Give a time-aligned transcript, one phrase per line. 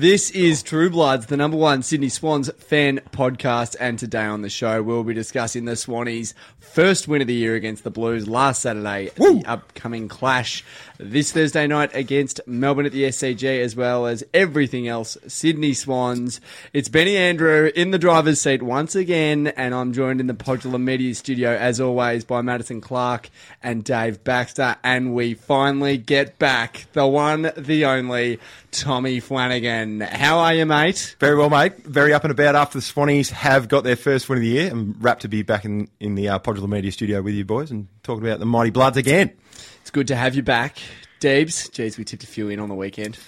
[0.00, 4.48] This is True Bloods, the number one Sydney Swans fan podcast, and today on the
[4.48, 8.62] show we'll be discussing the Swannies' first win of the year against the Blues last
[8.62, 10.64] Saturday, the upcoming clash
[10.96, 16.40] this Thursday night against Melbourne at the SCG, as well as everything else Sydney Swans.
[16.72, 20.80] It's Benny Andrew in the driver's seat once again, and I'm joined in the Podular
[20.80, 23.28] Media studio as always by Madison Clark
[23.62, 28.38] and Dave Baxter, and we finally get back the one, the only
[28.70, 30.00] Tommy Flanagan.
[30.00, 31.16] How are you, mate?
[31.20, 31.84] Very well, mate.
[31.84, 34.70] Very up and about after the Swannies have got their first win of the year.
[34.70, 37.88] I'm rapt to be back in, in the uh, Media studio with you boys and
[38.02, 39.32] talking about the Mighty Bloods again.
[39.80, 40.78] It's good to have you back.
[41.20, 43.18] Deebs, geez, we tipped a few in on the weekend.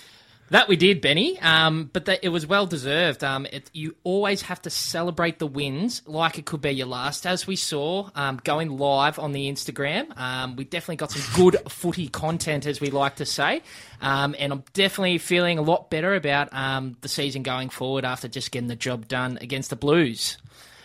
[0.53, 1.41] That we did, Benny.
[1.41, 3.25] Um, but that, it was well deserved.
[3.25, 7.27] Um, it, you always have to celebrate the wins like it could be your last,
[7.27, 10.15] as we saw um, going live on the Instagram.
[10.19, 13.63] Um, we definitely got some good footy content, as we like to say.
[14.03, 18.29] Um, and I'm definitely feeling a lot better about um, the season going forward after
[18.29, 20.37] just getting the job done against the Blues.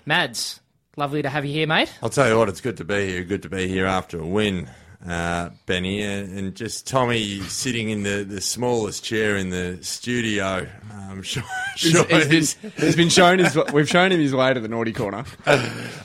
[0.06, 0.62] Mads,
[0.96, 1.94] lovely to have you here, mate.
[2.02, 3.26] I'll tell you what, it's good to be here.
[3.26, 4.70] Good to be here after a win,
[5.06, 10.68] uh, Benny, and, just Tommy sitting in the, the smallest chair in the studio.
[10.92, 11.44] I'm sure,
[11.76, 14.94] sure He's been, he's been shown his, we've shown him his way to the naughty
[14.94, 15.24] corner.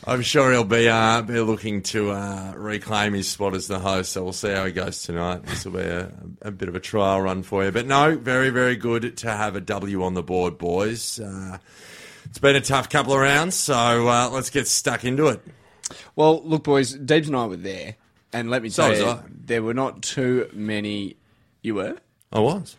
[0.07, 4.13] I'm sure he'll be uh, be looking to uh, reclaim his spot as the host.
[4.13, 5.45] So we'll see how he goes tonight.
[5.45, 8.51] This will be a, a bit of a trial run for you, but no, very
[8.51, 11.19] very good to have a W on the board, boys.
[11.19, 11.59] Uh,
[12.27, 15.43] it's been a tough couple of rounds, so uh, let's get stuck into it.
[16.17, 17.97] Well, look, boys, Deebs and I were there,
[18.33, 19.21] and let me So tell was you, I.
[19.45, 21.17] there were not too many.
[21.63, 21.99] You were?
[22.33, 22.77] I was.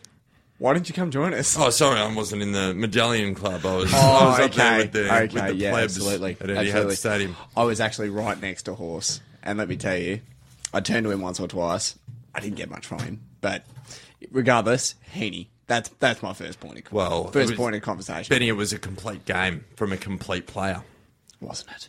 [0.58, 1.56] Why didn't you come join us?
[1.58, 3.66] Oh, sorry, I wasn't in the Medallion Club.
[3.66, 4.56] I was, Oh, I was up okay.
[4.56, 6.32] there with the, okay, with the yeah, plebs absolutely.
[6.32, 6.94] at Etihad absolutely.
[6.96, 7.36] Stadium.
[7.56, 10.20] I was actually right next to Horse, and let me tell you,
[10.72, 11.98] I turned to him once or twice.
[12.34, 13.64] I didn't get much from him, but
[14.30, 15.48] regardless, Heaney.
[15.66, 18.52] That's that's my first point of Well, it first was- point of conversation, Benny, it
[18.52, 20.82] was a complete game from a complete player.
[21.40, 21.88] wasn't it?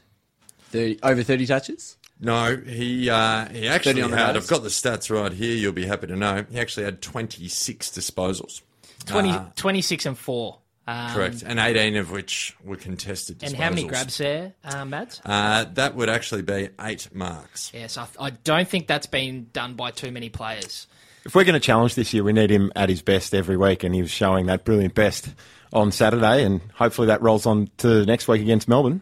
[0.70, 1.98] Thirty over thirty touches.
[2.20, 4.34] No, he uh, he actually on had.
[4.34, 4.44] nose.
[4.44, 5.56] I've got the stats right here.
[5.56, 6.46] You'll be happy to know.
[6.50, 8.62] He actually had 26 disposals.
[9.06, 10.58] 20, Uh, 26 and 4.
[10.88, 13.40] Um, correct, and 18 of which were contested.
[13.40, 13.48] Disposals.
[13.48, 15.20] And how many grabs there, uh, Mads?
[15.26, 17.72] Uh, that would actually be eight marks.
[17.74, 20.86] Yes, I, I don't think that's been done by too many players.
[21.26, 23.84] If we're going to challenge this year, we need him at his best every week,
[23.84, 25.28] and he was showing that brilliant best
[25.74, 29.02] on Saturday, and hopefully that rolls on to next week against Melbourne.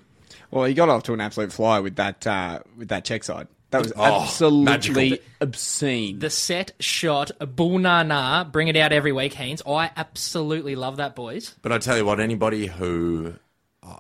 [0.54, 3.48] Well, he got off to an absolute flyer with that uh, with that check side.
[3.72, 4.64] That was Oh, absolutely
[5.10, 5.18] magical.
[5.42, 6.20] obscene.
[6.20, 9.64] The set shot, bull na na, bring it out every week, Haynes.
[9.68, 11.56] I absolutely love that, boys.
[11.64, 13.34] But I tell you what, anybody who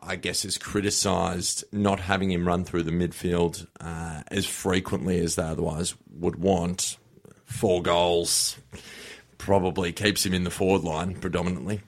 [0.03, 5.35] I guess has criticised not having him run through the midfield uh, as frequently as
[5.37, 6.97] they otherwise would want,
[7.45, 8.57] four goals
[9.39, 11.81] probably keeps him in the forward line predominantly.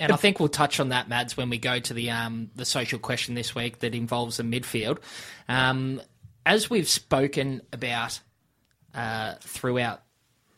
[0.00, 2.64] And I think we'll touch on that, Mads, when we go to the um, the
[2.64, 4.98] social question this week that involves the midfield.
[5.48, 6.00] Um,
[6.44, 8.20] as we've spoken about
[8.94, 10.02] uh, throughout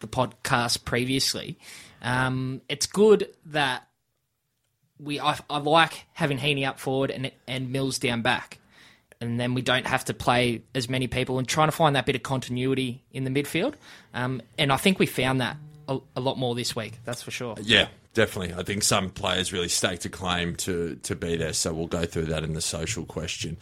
[0.01, 1.59] the podcast previously,
[2.03, 3.87] um, it's good that
[4.99, 8.59] we I, I like having Heaney up forward and and Mills down back,
[9.21, 12.07] and then we don't have to play as many people and trying to find that
[12.07, 13.75] bit of continuity in the midfield.
[14.15, 15.57] Um, and I think we found that
[15.89, 16.95] a, a lot more this week.
[17.05, 17.57] That's for sure.
[17.61, 18.55] Yeah, definitely.
[18.55, 22.07] I think some players really staked a claim to, to be there, so we'll go
[22.07, 23.59] through that in the social question.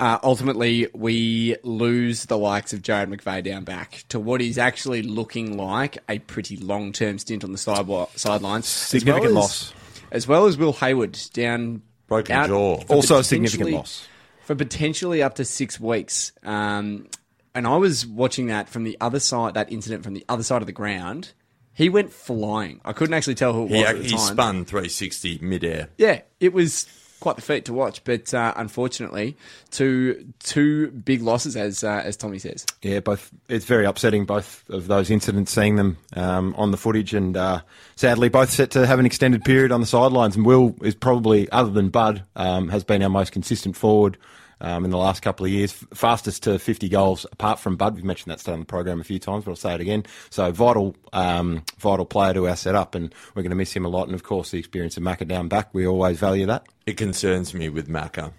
[0.00, 5.02] Uh, ultimately, we lose the likes of Jarrad McVeigh down back to what is actually
[5.02, 7.86] looking like a pretty long term stint on the side
[8.16, 8.66] sidelines.
[8.66, 9.72] Significant as well loss.
[9.72, 11.80] As, as well as Will Hayward down.
[12.08, 12.82] Broken out jaw.
[12.88, 14.06] Also a significant loss.
[14.42, 16.32] For potentially up to six weeks.
[16.42, 17.06] Um,
[17.54, 20.60] and I was watching that from the other side, that incident from the other side
[20.60, 21.32] of the ground.
[21.74, 22.80] He went flying.
[22.84, 24.18] I couldn't actually tell who it was He, at the he time.
[24.34, 25.88] spun 360 midair.
[25.98, 26.86] Yeah, it was
[27.20, 29.34] quite the feat to watch, but uh, unfortunately,
[29.70, 32.66] two two big losses, as uh, as Tommy says.
[32.82, 33.30] Yeah, both.
[33.48, 37.62] It's very upsetting, both of those incidents, seeing them um, on the footage, and uh,
[37.96, 40.36] sadly, both set to have an extended period on the sidelines.
[40.36, 44.18] And Will is probably, other than Bud, um, has been our most consistent forward
[44.64, 45.72] um, in the last couple of years.
[45.92, 47.94] Fastest to 50 goals, apart from Bud.
[47.94, 50.04] We've mentioned that stat on the program a few times, but I'll say it again.
[50.30, 53.88] So vital, um, vital player to our setup, and we're going to miss him a
[53.88, 54.06] lot.
[54.06, 56.66] And of course, the experience of Macca down back, we always value that.
[56.86, 58.32] It concerns me with Macca.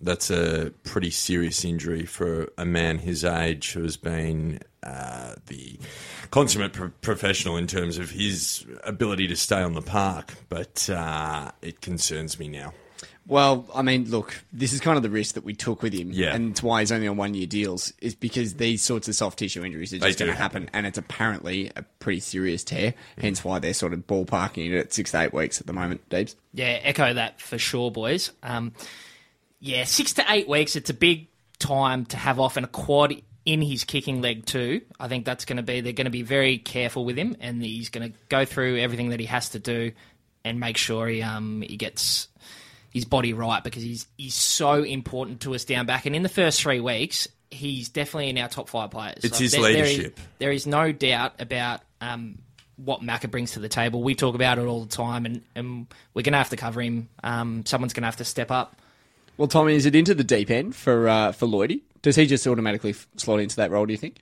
[0.00, 5.78] That's a pretty serious injury for a man his age who has been uh, the
[6.30, 10.34] consummate pro- professional in terms of his ability to stay on the park.
[10.48, 12.72] But uh, it concerns me now.
[13.30, 16.10] Well, I mean, look, this is kind of the risk that we took with him,
[16.10, 16.34] Yeah.
[16.34, 19.38] and it's why he's only on one year deals, is because these sorts of soft
[19.38, 22.92] tissue injuries are They just going to happen, and it's apparently a pretty serious tear,
[23.18, 26.00] hence why they're sort of ballparking it at six to eight weeks at the moment,
[26.10, 26.34] Deebs.
[26.52, 28.32] Yeah, echo that for sure, boys.
[28.42, 28.72] Um,
[29.60, 30.74] yeah, six to eight weeks.
[30.74, 31.28] It's a big
[31.60, 34.80] time to have off and a quad in his kicking leg too.
[34.98, 35.80] I think that's going to be.
[35.80, 39.10] They're going to be very careful with him, and he's going to go through everything
[39.10, 39.92] that he has to do
[40.44, 42.26] and make sure he um he gets
[42.90, 46.06] his body right because he's he's so important to us down back.
[46.06, 49.24] And in the first three weeks, he's definitely in our top five players.
[49.24, 50.20] It's his there- there is- leadership.
[50.38, 52.38] there is no doubt about um,
[52.76, 54.02] what Macca brings to the table.
[54.02, 56.80] We talk about it all the time, and, and we're going to have to cover
[56.80, 57.08] him.
[57.22, 58.76] Um, someone's going to have to step up.
[59.36, 61.80] Well, Tommy, is it into the deep end for uh, for Lloydie?
[62.02, 63.84] Does he just automatically slot into that role?
[63.86, 64.16] Do you think?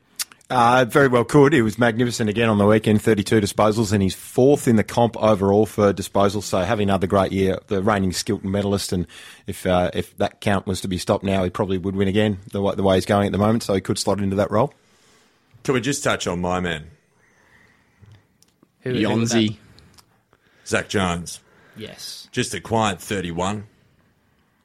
[0.50, 1.52] Uh, very well could.
[1.52, 5.14] He was magnificent again on the weekend, 32 disposals, and he's fourth in the comp
[5.22, 6.44] overall for disposals.
[6.44, 9.06] So having another great year, the reigning Skilton medalist, and
[9.46, 12.38] if uh, if that count was to be stopped now, he probably would win again
[12.50, 13.62] the way, the way he's going at the moment.
[13.62, 14.72] So he could slot into that role.
[15.64, 16.86] Can we just touch on my man,
[18.80, 19.48] Who, who Yonzi.
[19.50, 19.56] that?
[20.66, 21.40] Zak Jones?
[21.76, 22.28] Yes.
[22.32, 23.66] Just a quiet 31,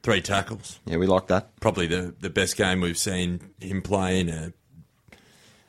[0.02, 0.80] three tackles.
[0.86, 1.54] Yeah, we like that.
[1.60, 4.52] Probably the, the best game we've seen him play in a,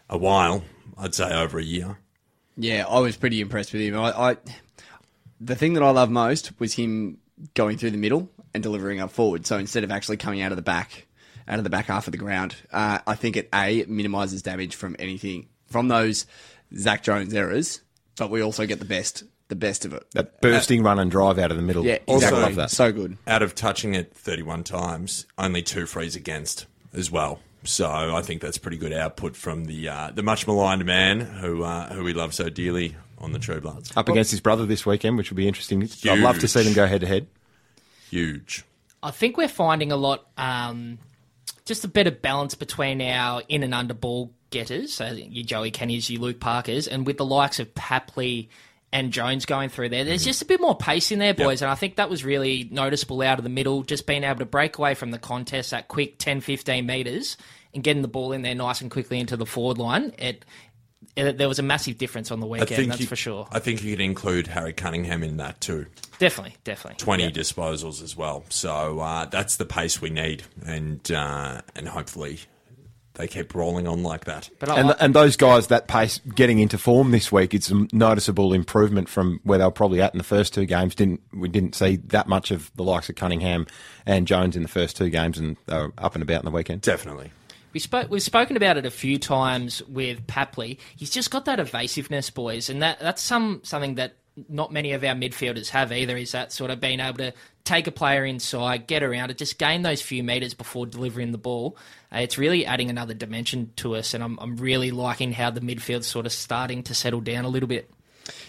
[0.09, 0.63] a while.
[0.97, 1.97] I'd say over a year.
[2.57, 3.97] Yeah, I was pretty impressed with him.
[3.97, 4.37] I, I
[5.41, 7.17] the thing that I love most was him
[7.53, 9.45] going through the middle and delivering up forward.
[9.45, 11.07] So instead of actually coming out of the back,
[11.47, 14.41] out of the back half of the ground, uh, I think it a it minimises
[14.41, 16.25] damage from anything from those
[16.75, 17.81] Zak Jones errors,
[18.17, 20.05] but we also get the best the best of it.
[20.13, 21.85] That bursting run and drive out of the middle.
[21.85, 22.15] Yeah, exactly.
[22.15, 22.41] exactly.
[22.41, 22.71] love that.
[22.71, 23.17] So good.
[23.27, 27.39] Out of touching it 31 times, only two frees against as well.
[27.65, 31.63] So I think that's pretty good output from the uh, the much maligned man who
[31.63, 33.91] uh, who we love so dearly on the True Bloods.
[33.95, 35.83] Up against his brother this weekend, which will be interesting.
[36.09, 37.27] I'd love to see them go head to head.
[38.09, 38.63] Huge.
[39.01, 40.97] I think we're finding a lot, um,
[41.65, 46.09] just a better balance between our in and under ball getters, so your Joey Kennys,
[46.09, 48.47] your Luke Parkers, and with the likes of Papley
[48.95, 50.05] and Jones going through there.
[50.05, 52.69] There's just a bit more pace in there, boys, and I think that was really
[52.71, 55.89] noticeable out of the middle, just being able to break away from the contest that
[55.89, 57.35] quick 10, 15 metres
[57.73, 60.13] and getting the ball in there nice and quickly into the forward line.
[60.17, 60.45] It,
[61.17, 63.49] it there was a massive difference on the weekend, that's you, for sure.
[63.51, 65.87] I think you could include Harry Cunningham in that too.
[66.17, 66.97] definitely, definitely.
[66.97, 68.45] 20 disposals as well.
[68.47, 72.39] So uh, that's the pace we need, and uh, and hopefully
[73.15, 74.49] they kept rolling on like that.
[74.59, 77.87] But And, like- and those guys, that pace getting into form this week, it's a
[77.91, 80.95] noticeable improvement from where they were probably at in the first two games.
[80.95, 83.67] Didn't we didn't see that much of the likes of Cunningham
[84.05, 86.51] and Jones in the first two games, and they were up and about in the
[86.51, 86.81] weekend.
[86.81, 87.31] Definitely.
[87.73, 88.09] We spoke.
[88.09, 90.77] We've spoken about it a few times with Papley.
[90.95, 94.13] He's just got that evasiveness, boys, and that that's some something that
[94.49, 96.15] not many of our midfielders have either.
[96.15, 97.33] Is that sort of being able to
[97.65, 101.37] take a player inside, get around it, just gain those few meters before delivering the
[101.37, 101.77] ball.
[102.13, 105.61] Uh, it's really adding another dimension to us, and I'm I'm really liking how the
[105.61, 107.91] midfield's sort of starting to settle down a little bit.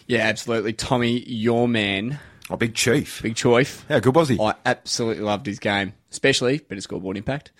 [0.06, 0.72] Yeah, absolutely.
[0.72, 2.18] Tommy, your man,
[2.48, 3.22] Oh, big chief.
[3.22, 3.82] big choice.
[3.88, 4.38] How good was he?
[4.40, 7.50] I absolutely loved his game, especially better scoreboard impact.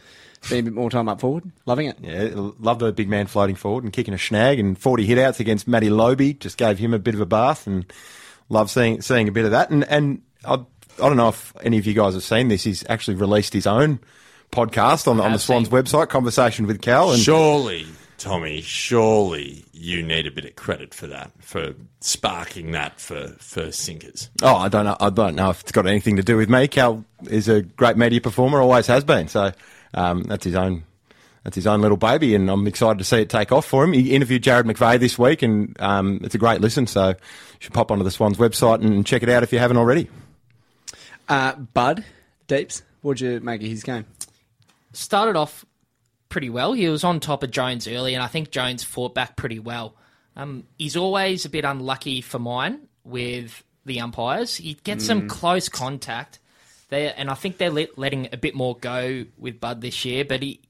[0.43, 1.51] Spend a bit more time up forward.
[1.65, 1.97] Loving it.
[2.01, 2.29] Yeah,
[2.61, 5.91] love the big man floating forward and kicking a snag and 40 hitouts against Matty
[5.91, 6.39] Lobbe.
[6.39, 7.85] Just gave him a bit of a bath and
[8.49, 9.71] love seeing seeing a bit of that.
[9.71, 10.65] And and I,
[11.03, 12.65] I don't know if any of you guys have seen this.
[12.65, 14.00] He's actually released his own
[14.53, 15.76] podcast on, on the Swans seen.
[15.76, 17.11] website, Conversation with Cal.
[17.12, 17.87] And Surely,
[18.19, 23.71] Tommy, surely you need a bit of credit for that, for sparking that for, for
[23.73, 24.31] sinkers.
[24.43, 24.97] oh, I don't know.
[25.00, 26.69] I don't know if it's got anything to do with me.
[26.69, 29.29] Cal is a great media performer, always has been.
[29.29, 29.53] So
[29.95, 30.85] um, that's his own.
[31.45, 33.93] That's his own little baby, and I'm excited to see it take off for him.
[33.93, 36.88] He interviewed Jarrad McVeigh this week, and um, it's a great listen.
[36.88, 37.15] So you
[37.61, 40.09] should pop onto the Swans website and check it out if you haven't already.
[41.28, 42.04] Uh, Bud,
[42.47, 44.06] Deeps, what'd you make of his game?
[44.97, 45.64] started off
[46.28, 46.73] pretty well.
[46.73, 49.95] He was on top of Jones early, and I think Jones fought back pretty well.
[50.35, 54.56] Um, he's always a bit unlucky for mine with the umpires.
[54.56, 56.40] He gets some close contact,
[56.88, 60.25] there, and I think they're let, letting a bit more go with Bud this year.
[60.25, 60.61] But he,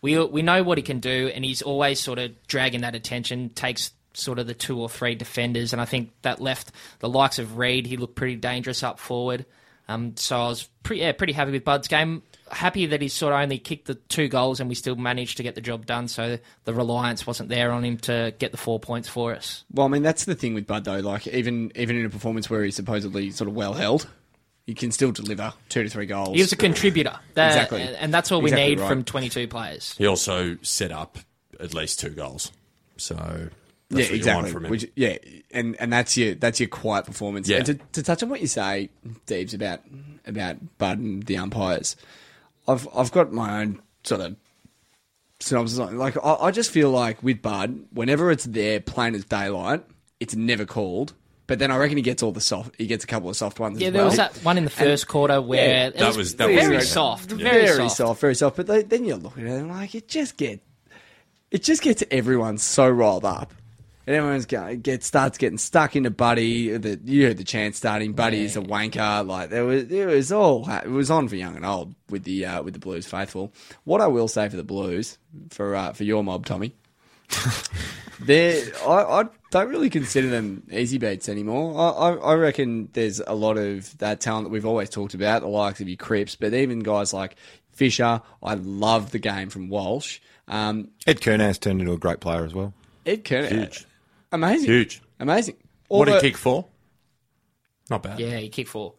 [0.00, 3.50] we we know what he can do, and he's always sort of dragging that attention.
[3.50, 7.38] Takes sort of the two or three defenders, and I think that left the likes
[7.38, 7.86] of Reed.
[7.86, 9.44] He looked pretty dangerous up forward.
[9.88, 12.22] Um, so I was pretty yeah, pretty happy with Bud's game.
[12.50, 15.42] Happy that he sort of only kicked the two goals, and we still managed to
[15.42, 16.08] get the job done.
[16.08, 19.64] So the reliance wasn't there on him to get the four points for us.
[19.72, 21.00] Well, I mean, that's the thing with Bud, though.
[21.00, 24.08] Like, even even in a performance where he's supposedly sort of well held,
[24.66, 26.34] he can still deliver two to three goals.
[26.36, 27.82] He was a contributor, That- Exactly.
[27.82, 28.88] and, and that's all we Exactly need right.
[28.88, 29.94] from 22 players.
[29.96, 31.18] He also set up
[31.60, 32.52] at least two goals.
[32.98, 33.54] So That's
[33.90, 34.42] yeah, what you exactly.
[34.42, 34.70] want from him.
[34.70, 35.16] Which, yeah,
[35.50, 37.48] and and that's your that's your quiet performance.
[37.48, 37.58] Yeah.
[37.58, 38.90] And to, to touch on what you say,
[39.26, 39.80] Deebs, about
[40.26, 41.96] about Bud and the umpires,
[42.66, 44.36] I've I've got my own sort of
[45.40, 45.78] synopsis.
[45.78, 45.96] on.
[45.98, 49.84] Like I, I just feel like with Bud, whenever it's there, plain as daylight,
[50.20, 51.14] it's never called.
[51.46, 52.74] But then I reckon he gets all the soft.
[52.76, 53.80] He gets a couple of soft ones.
[53.80, 54.08] Yeah, as there well.
[54.10, 56.82] was that one in the first quarter where it That was, was- that very right.
[56.84, 57.38] soft, Yeah.
[57.38, 57.96] very, very soft.
[57.96, 58.20] soft.
[58.20, 58.56] very soft.
[58.56, 60.60] But they, then you look at it and like it just get,
[61.50, 63.54] it just gets everyone so riled up,
[64.08, 66.74] and everyone's going get starts getting stuck into Buddy.
[66.74, 68.14] That you heard the chant starting.
[68.14, 69.26] Buddy is a wanker.
[69.26, 72.46] Like there was, it was all it was on for young and old with the
[72.46, 73.52] uh, with the Blues faithful.
[73.84, 75.18] What I will say for the Blues
[75.50, 76.74] for uh, for your mob, Tommy.
[78.20, 81.78] They're, I, I don't really consider them easy beats anymore.
[81.78, 85.42] I, I, I reckon there's a lot of that talent that we've always talked about,
[85.42, 87.36] the likes of your Cripps, but even guys like
[87.72, 88.22] Fisher.
[88.42, 90.18] I love the game from Walsh.
[90.48, 92.72] Um, Ed Curnow's turned into a great player as well.
[93.06, 93.86] Ed Curnow, Huge.
[94.32, 95.02] Amazing, Huge.
[95.20, 95.56] amazing.
[95.88, 96.66] All What did he kick for?
[97.90, 98.20] Not bad.
[98.20, 98.94] Yeah, he kicked four.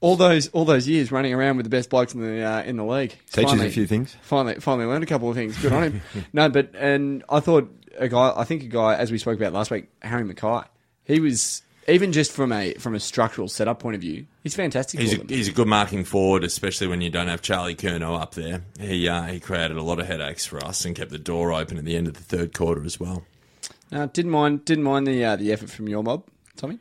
[0.00, 2.76] all those all those years running around with the best blokes in the uh, in
[2.76, 3.14] the league.
[3.32, 4.16] Teaches a few things.
[4.22, 5.56] Finally, finally learned a couple of things.
[5.58, 6.02] Good on him.
[6.32, 8.32] no, but and I thought a guy.
[8.36, 10.66] I think a guy, as we spoke about last week, Harry McKay.
[11.04, 15.00] He was even just from a from a structural setup point of view, he's fantastic.
[15.00, 18.20] He's for a, he's a good marking forward, especially when you don't have Charlie Curnow
[18.20, 18.62] up there.
[18.80, 21.78] He uh, he created a lot of headaches for us and kept the door open
[21.78, 23.24] at the end of the third quarter as well.
[23.92, 26.24] No, didn't mind didn't mind the uh, the effort from your mob,
[26.56, 26.78] Tommy.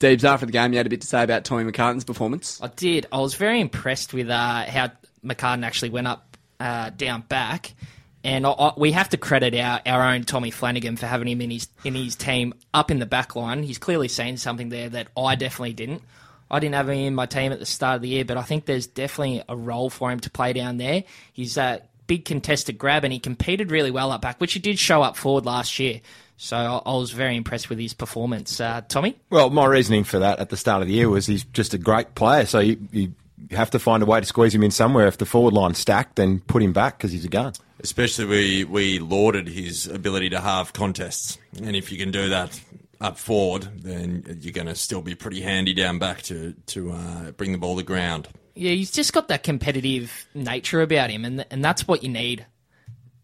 [0.00, 2.58] Deebs, after the game, you had a bit to say about Tommy McCartin's performance.
[2.62, 3.06] I did.
[3.10, 4.92] I was very impressed with uh, how
[5.24, 7.74] McCartin actually went up uh, down back,
[8.22, 11.40] and I, I, we have to credit our, our own Tommy Flanagan for having him
[11.40, 13.62] in his in his team up in the back line.
[13.62, 16.02] He's clearly seen something there that I definitely didn't.
[16.50, 18.42] I didn't have him in my team at the start of the year, but I
[18.42, 21.04] think there's definitely a role for him to play down there.
[21.32, 24.80] He's a big contested grab, and he competed really well up back, which he did
[24.80, 26.00] show up forward last year.
[26.36, 28.60] So I, I was very impressed with his performance.
[28.60, 29.16] Uh, Tommy?
[29.30, 31.78] Well, my reasoning for that at the start of the year was he's just a
[31.78, 33.14] great player, so you, you
[33.52, 35.06] have to find a way to squeeze him in somewhere.
[35.06, 37.52] If the forward line's stacked, then put him back because he's a gun.
[37.78, 42.60] Especially we we lauded his ability to halve contests, and if you can do that
[43.00, 47.30] up forward, then you're going to still be pretty handy down back to to uh,
[47.30, 48.26] bring the ball to ground.
[48.60, 52.44] Yeah, he's just got that competitive nature about him, and and that's what you need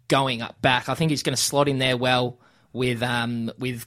[0.09, 0.89] going up back.
[0.89, 2.39] I think he's going to slot in there well
[2.73, 3.87] with um with.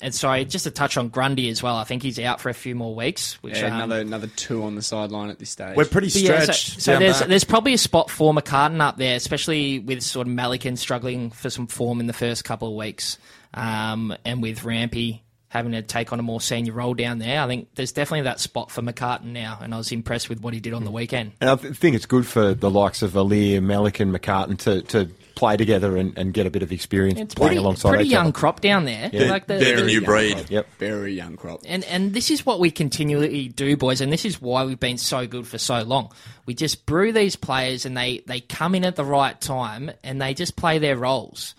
[0.00, 1.76] And sorry, just a touch on Grundy as well.
[1.76, 3.42] I think he's out for a few more weeks.
[3.42, 5.74] Which Yeah, um, another another two on the sideline at this stage.
[5.76, 6.80] We're pretty but yeah, so, stretched.
[6.80, 7.28] so there's back.
[7.28, 11.48] there's probably a spot for McCartin up there, especially with sort of Melican struggling for
[11.48, 13.18] some form in the first couple of weeks,
[13.54, 15.21] um, and with Rampy
[15.52, 17.42] having to take on a more senior role down there.
[17.42, 20.54] I think there's definitely that spot for McCartin now, and I was impressed with what
[20.54, 20.96] he did on the hmm.
[20.96, 21.32] weekend.
[21.42, 24.80] And I th- think it's good for the likes of Aliir, Malik, and McCartin to,
[24.80, 28.04] to play together and, and get a bit of experience It's playing pretty, alongside pretty
[28.06, 28.32] each young other.
[28.32, 29.10] crop down there.
[29.10, 30.36] They're- Like the- they're the the- new breed.
[30.36, 30.50] crop.
[30.50, 30.68] Yep.
[30.78, 31.60] Very young crop.
[31.66, 34.96] and and this is what we continually do, boys, and this is why we've been
[34.96, 36.12] so good for so long.
[36.46, 40.18] We just brew these players, and they they come in at the right time, and
[40.18, 41.54] they just play their roles.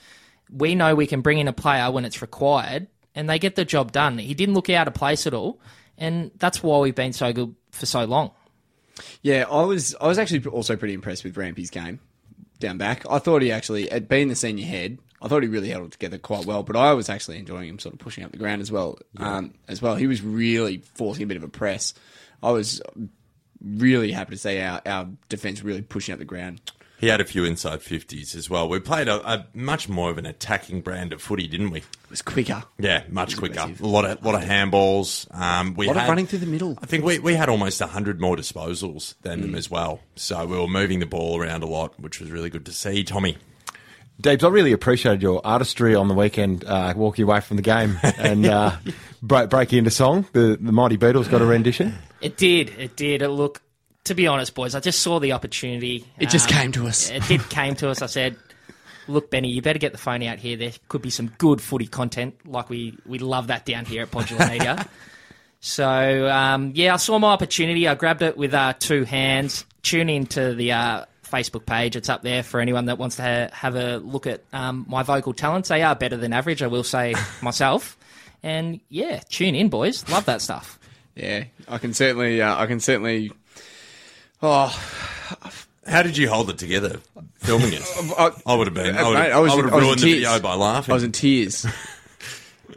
[0.52, 3.66] We know we can bring in a player when it's required, and they get the
[3.66, 4.18] job done.
[4.18, 5.60] He didn't look out of place at all,
[5.98, 8.32] and that's why we've been so good for so long.
[9.22, 12.00] Yeah, I was I was actually also pretty impressed with Rampy's game
[12.60, 13.06] down back.
[13.10, 15.92] I thought he actually, at being the senior head, I thought he really held it
[15.92, 16.64] together quite well.
[16.64, 18.98] But I was actually enjoying him sort of pushing up the ground as well.
[19.18, 21.94] Um, as well, he was really forcing a bit of a press.
[22.42, 22.82] I was
[23.64, 26.62] really happy to see our, our defense really pushing up the ground.
[27.04, 28.70] He had a few inside fifties as well.
[28.70, 31.80] We played a, a much more of an attacking brand of footy, didn't we?
[31.80, 32.64] It was quicker.
[32.80, 33.60] Yeah, much quicker.
[33.60, 33.82] aggressive.
[33.82, 35.30] A lot of lot of handballs.
[35.38, 36.80] Um, we A lot of running through the middle.
[36.82, 40.00] I think we, we had almost hundred more disposals than them as well.
[40.16, 43.04] So we were moving the ball around a lot, which was really good to see.
[43.04, 43.36] Tommy,
[44.22, 48.00] Debs, I really appreciated your artistry on the weekend, uh, walking away from the game
[48.04, 48.78] and uh,
[49.22, 50.26] break, breaking into song.
[50.32, 51.96] The, the Mighty Beatles got a rendition.
[52.22, 52.70] It did.
[52.78, 53.22] It did.
[53.22, 53.62] It look.
[54.06, 56.06] To be honest, boys, I just saw the opportunity.
[56.20, 57.10] It just Um, came to us.
[57.10, 58.02] It did came to us.
[58.02, 58.36] I said,
[59.08, 60.58] "Look, Benny, you better get the phone out here.
[60.58, 62.36] There could be some good footy content.
[62.46, 64.86] Like we we love that down here at Podular Media."
[65.62, 67.88] so um, yeah, I saw my opportunity.
[67.88, 69.66] I grabbed it with uh, two hands.
[69.84, 71.96] Tune into the uh, Facebook page.
[71.96, 75.04] It's up there for anyone that wants to ha- have a look at um, my
[75.04, 75.70] vocal talents.
[75.70, 77.98] They are better than average, I will say myself.
[78.44, 80.08] And yeah, tune in, boys.
[80.10, 80.78] Love that stuff.
[81.16, 83.32] Yeah, I can certainly, uh, I can certainly.
[84.46, 84.78] Oh,
[85.88, 87.00] how did you hold it together
[87.40, 87.82] filming it?
[87.98, 88.96] Uh, uh, I, I would have been.
[88.96, 90.00] I uh, would Mate, have, I was I would in- have I was in ruined
[90.02, 90.18] the tears.
[90.28, 90.92] video by laughing.
[90.92, 91.66] I was in tears,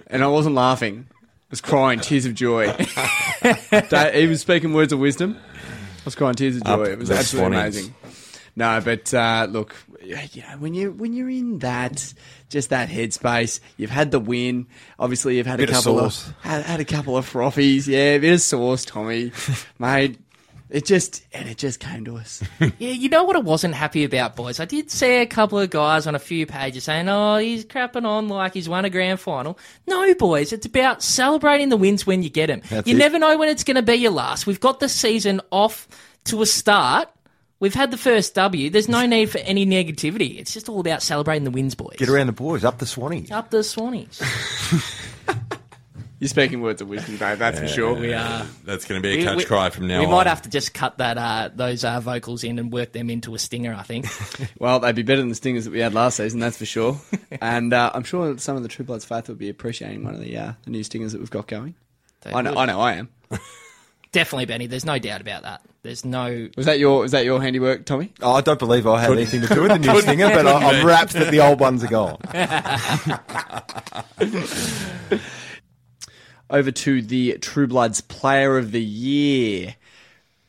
[0.07, 1.07] and I wasn't laughing.
[1.11, 1.15] I
[1.51, 2.67] was crying tears of joy.
[3.89, 5.37] Da- he was speaking words of wisdom.
[5.37, 6.83] I was crying tears of joy.
[6.83, 7.95] Up it was the absolutely amazing.
[8.55, 12.15] No, but uh, look, you know, when you when you're in that
[12.49, 14.67] just that headspace, you've had the win.
[14.99, 16.33] Obviously, you've had Bit a of couple sauce.
[16.41, 17.87] had, had a couple of frothies.
[17.87, 19.33] Yeah, a bit of sauce, Tommy,
[19.79, 20.19] mate.
[20.69, 22.43] It just and it just came to us.
[22.79, 24.59] Yeah, you know what I wasn't happy about, boys?
[24.59, 28.05] I did see a couple of guys on a few pages saying, oh, he's crapping
[28.05, 29.59] on like he's won a grand final.
[29.87, 32.63] No, boys, it's about celebrating the wins when you get them.
[32.69, 32.99] That's you it.
[32.99, 34.47] never know when it's going to be your last.
[34.47, 35.87] We've got the season off
[36.25, 37.09] to a start.
[37.59, 38.69] We've had the first W.
[38.69, 40.39] There's no need for any negativity.
[40.39, 41.97] It's just all about celebrating the wins, boys.
[41.97, 43.31] Get around the boys, up the Swannies.
[43.31, 44.21] Up the Swannies.
[46.19, 47.39] You're speaking words of wisdom, Dave.
[47.39, 47.93] That's for sure.
[47.93, 48.47] We are.
[48.65, 50.01] That's going to be a catch we- cry from now on.
[50.01, 50.13] We on.
[50.13, 53.35] might have to just cut that uh, those uh, vocals in and work them into
[53.35, 53.75] a stinger.
[53.75, 54.07] I think.
[54.59, 56.99] Well, they'd be better than the stingers that we had last season, that's for sure.
[57.43, 60.21] and uh, I'm sure some of the True Bloods faith would be appreciating one of
[60.21, 61.75] the uh, the new stingers that we've got going.
[62.23, 62.59] They I know, would.
[62.59, 63.09] I know, I am.
[64.13, 64.67] Definitely, Benny.
[64.67, 65.63] There's no doubt about that.
[65.83, 66.49] There's no.
[66.57, 68.13] Was that your was that your handiwork, Tommy?
[68.23, 70.79] Oh, I don't believe I had anything to do with the new stinger, but I,
[70.79, 72.19] I'm rapt that the old ones are gone.
[76.49, 79.75] Over to the True Bloods Player of the Year.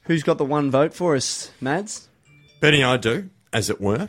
[0.04, 2.08] Who's got the one vote for us, Mads?
[2.60, 4.08] Benny, I do, as it were.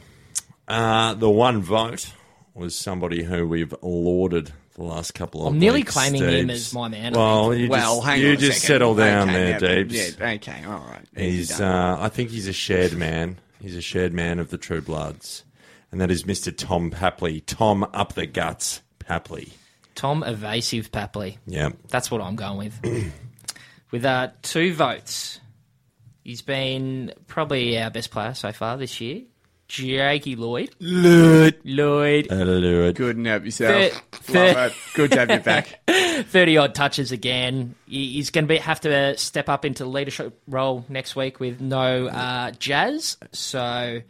[0.66, 2.12] Uh, the one vote
[2.54, 6.72] was somebody who we've lauded the last couple of I'm nearly weeks, claiming him as
[6.74, 8.74] my man, Well, you well, just, hang you on just second.
[8.74, 10.18] settle down Okay, there, yeah, Deebs.
[10.20, 11.04] Yeah, okay, all right.
[11.16, 13.38] He's, uh, I think he's a shared man.
[13.60, 15.42] He's a shared man of the True Bloods,
[15.90, 16.56] and that is Mr.
[16.56, 17.42] Tom Papley.
[17.44, 19.52] Tom up the guts, Papley.
[19.98, 21.38] Tom Evasive Papley.
[21.44, 23.12] Yeah, That's what I'm going with.
[23.90, 25.40] with uh, two votes,
[26.22, 29.22] he's been probably our best player so far this year.
[29.66, 30.70] Jakey Lloyd.
[30.78, 31.58] Lloyd.
[31.64, 32.28] Lloyd.
[32.30, 32.92] Hallelujah.
[32.92, 34.00] Good and help yourself.
[34.12, 34.76] Fair- Love it.
[34.94, 35.80] Good to have you back.
[35.88, 37.74] 30 odd touches again.
[37.88, 42.52] He's going to have to step up into leadership role next week with no uh,
[42.52, 43.16] Jazz.
[43.32, 44.00] So,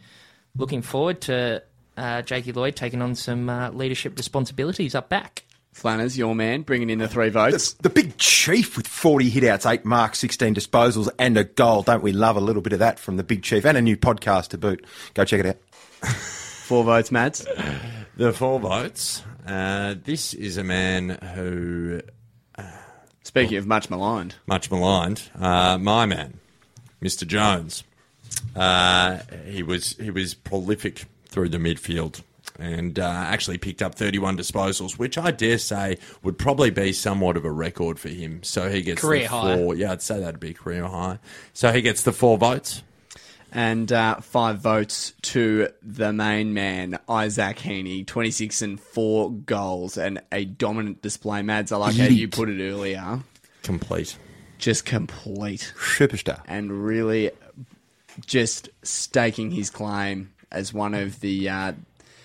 [0.55, 1.63] looking forward to
[1.97, 5.45] uh, Jakey Lloyd taking on some uh, leadership responsibilities up back.
[5.79, 7.73] Flanners, your man, bringing in the three votes.
[7.73, 11.83] The big chief with 40 hitouts, 8 marks, 16 disposals, and a goal.
[11.83, 13.65] Don't we love a little bit of that from the big chief?
[13.65, 14.85] And a new podcast to boot.
[15.13, 15.57] Go check it out.
[16.69, 17.47] Four votes, Mads.
[18.15, 19.23] The four votes.
[19.47, 22.01] Uh, this is a man who
[23.29, 25.21] Speaking of much maligned, much maligned.
[25.39, 26.39] Uh, my man,
[26.99, 27.27] Mr.
[27.27, 27.83] Jones.
[28.55, 32.21] Uh, he was he was prolific through the midfield
[32.61, 37.37] and uh, actually picked up 31 disposals, which I dare say would probably be somewhat
[37.37, 38.43] of a record for him.
[38.43, 39.55] So he gets Career the high.
[39.57, 39.75] four.
[39.75, 41.19] Yeah, I'd say that'd be career high.
[41.53, 42.83] So he gets the four votes.
[43.51, 50.21] and uh, five votes to the main man, Isaac Heaney, 26 and four goals and
[50.31, 51.41] a dominant display.
[51.41, 53.21] Mads, I like how you put it earlier.
[53.63, 54.17] Complete.
[54.59, 56.41] Just complete Superstar.
[56.45, 57.31] and really
[58.25, 61.73] just staking his claim as one of the, uh,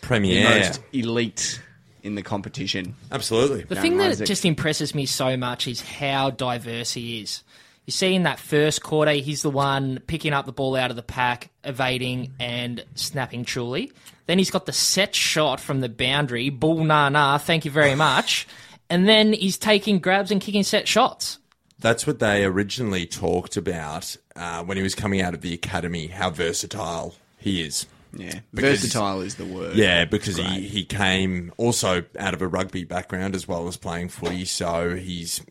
[0.05, 0.59] the Premier.
[0.59, 1.61] most elite
[2.03, 2.95] in the competition.
[3.11, 3.65] Absolutely.
[3.65, 4.27] The Young thing that Isaac.
[4.27, 7.43] just impresses me so much is how diverse he is.
[7.87, 10.97] You see in that first quarter, he's the one picking up the ball out of
[10.97, 13.93] the pack, evading and snapping truly.
[14.27, 17.95] Then he's got the set shot from the boundary, bull na na, thank you very
[17.95, 18.47] much.
[18.89, 21.39] And then he's taking grabs and kicking set shots.
[21.79, 26.07] That's what they originally talked about uh, when he was coming out of the academy,
[26.07, 27.87] how versatile he is.
[28.17, 29.77] Yeah, Because- versatile is the word.
[29.77, 34.09] Yeah, because he, he came also out of a rugby background as well as playing
[34.09, 34.45] footy.
[34.45, 35.43] So he's,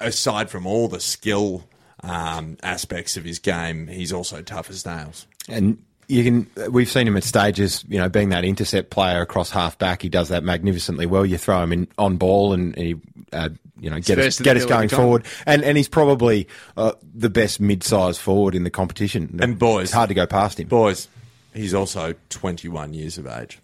[0.00, 1.64] aside from all the skill
[2.02, 5.26] um, aspects of his game, he's also tough as nails.
[5.48, 9.50] And you can, we've seen him at stages, you know, being that intercept player across
[9.50, 10.02] half back.
[10.02, 11.24] He does that magnificently well.
[11.24, 12.96] You throw him in on ball and he,
[13.32, 13.48] uh,
[13.80, 15.24] you know, get us, first to the get us going forward.
[15.46, 19.38] And and he's probably uh, the best mid-sized forward in the competition.
[19.42, 20.68] And boys- it's hard to go past him.
[20.68, 21.08] Boys,
[21.54, 23.60] he's also 21 years of age.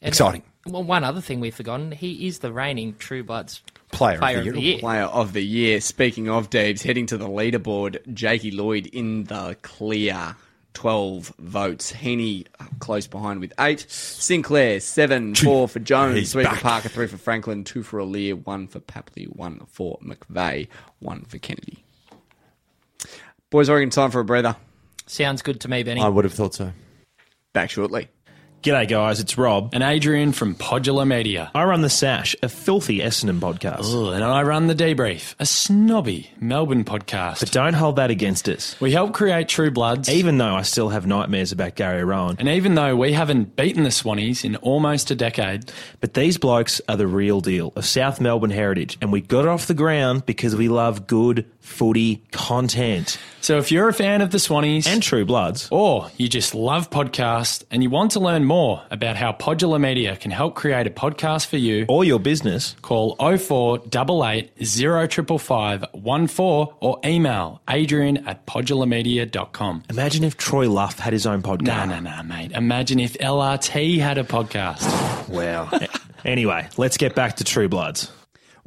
[0.00, 0.42] And, Exciting.
[0.66, 4.44] Well, one other thing we've forgotten, he is the reigning True Bloods Player, player of
[4.44, 4.70] the of the year.
[4.72, 4.80] year.
[4.80, 5.80] Player of the year.
[5.80, 10.36] Speaking of Deebs, heading to the leaderboard, Jakey Lloyd in the clear.
[10.74, 11.90] 12 votes.
[11.90, 12.46] Heaney
[12.78, 13.84] close behind with 8.
[13.90, 15.34] Sinclair, 7.
[15.34, 16.16] 4 for Jones.
[16.16, 16.56] He's 3 back.
[16.56, 16.88] for Parker.
[16.88, 17.64] 3 for Franklin.
[17.64, 18.34] 2 for Aliir.
[18.46, 19.24] 1 for Papley.
[19.34, 20.68] 1 for McVeigh.
[21.00, 21.82] 1 for Kennedy.
[23.50, 24.54] Boys, I reckon time for a breather.
[25.08, 26.00] Sounds good to me, Benny.
[26.00, 26.72] I would have thought so.
[27.54, 28.08] Back shortly.
[28.60, 29.20] G'day, guys.
[29.20, 29.70] It's Rob.
[29.72, 31.48] and Adrian from Podular Media.
[31.54, 33.84] I run The Sash, a filthy Essendon podcast.
[33.94, 37.38] Ugh, and I run The Debrief, a snobby Melbourne podcast.
[37.38, 38.74] But don't hold that against us.
[38.80, 42.34] we help create True Bloods, Even though I still have nightmares about Gary Rohan.
[42.40, 46.80] and even though we haven't beaten the Swannies in almost a decade, But these blokes
[46.88, 50.26] are the real deal of South Melbourne heritage, and we got it off the ground
[50.26, 53.18] because we love good footy content.
[53.40, 55.68] so if you're a fan of the Swannies And True Bloods.
[55.70, 60.16] or you just love podcasts and you want to learn more about how Podular Media
[60.16, 62.74] can help create a podcast for you, Or your business.
[62.82, 65.84] call 0488 0555
[66.30, 69.84] 14 or email adrian at podularmedia.com.
[69.90, 71.88] Imagine if Troy Luff had his own podcast.
[71.88, 72.52] No, no, no, mate.
[72.52, 75.28] Imagine if LRT had a podcast.
[75.28, 75.70] Wow.
[76.24, 78.10] anyway, let's get back to True Bloods.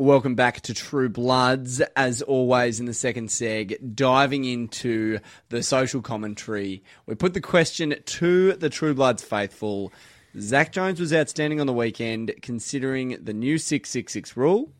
[0.01, 1.79] Welcome back to True Bloods.
[1.95, 7.93] As always, in the second seg, diving into the social commentary, we put the question
[8.03, 9.93] to the True Bloods faithful.
[10.39, 14.71] Zak Jones was outstanding on the weekend, considering the new 666 rule.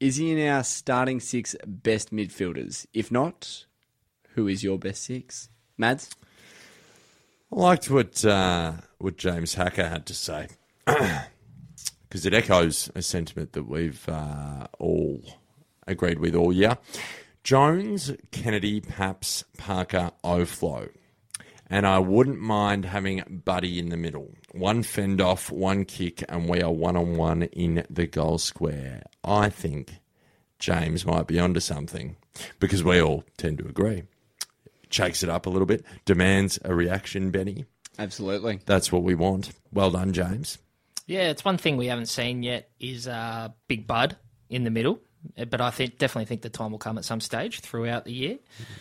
[0.00, 2.86] Is he in our starting six best midfielders?
[2.94, 3.66] If not,
[4.36, 5.50] who is your best six?
[5.76, 6.08] Mads?
[7.52, 10.48] I liked what uh, what James Hacker had to say
[12.08, 15.22] because it echoes a sentiment that we've uh, all
[15.86, 16.78] agreed with all year.
[17.44, 20.90] Jones, Kennedy, Paps, Parker, Oflow.
[21.68, 24.32] And I wouldn't mind having Buddy in the middle.
[24.52, 29.02] One fend off, one kick, and we are one on one in the goal square.
[29.24, 29.94] I think
[30.58, 32.16] James might be onto something
[32.60, 34.04] because we all tend to agree.
[34.90, 37.64] Shakes it up a little bit, demands a reaction, Benny.
[37.98, 38.60] Absolutely.
[38.66, 39.50] That's what we want.
[39.72, 40.58] Well done, James.
[41.06, 44.16] Yeah, it's one thing we haven't seen yet is uh, Big Bud
[44.48, 45.00] in the middle,
[45.48, 48.38] but I think definitely think the time will come at some stage throughout the year.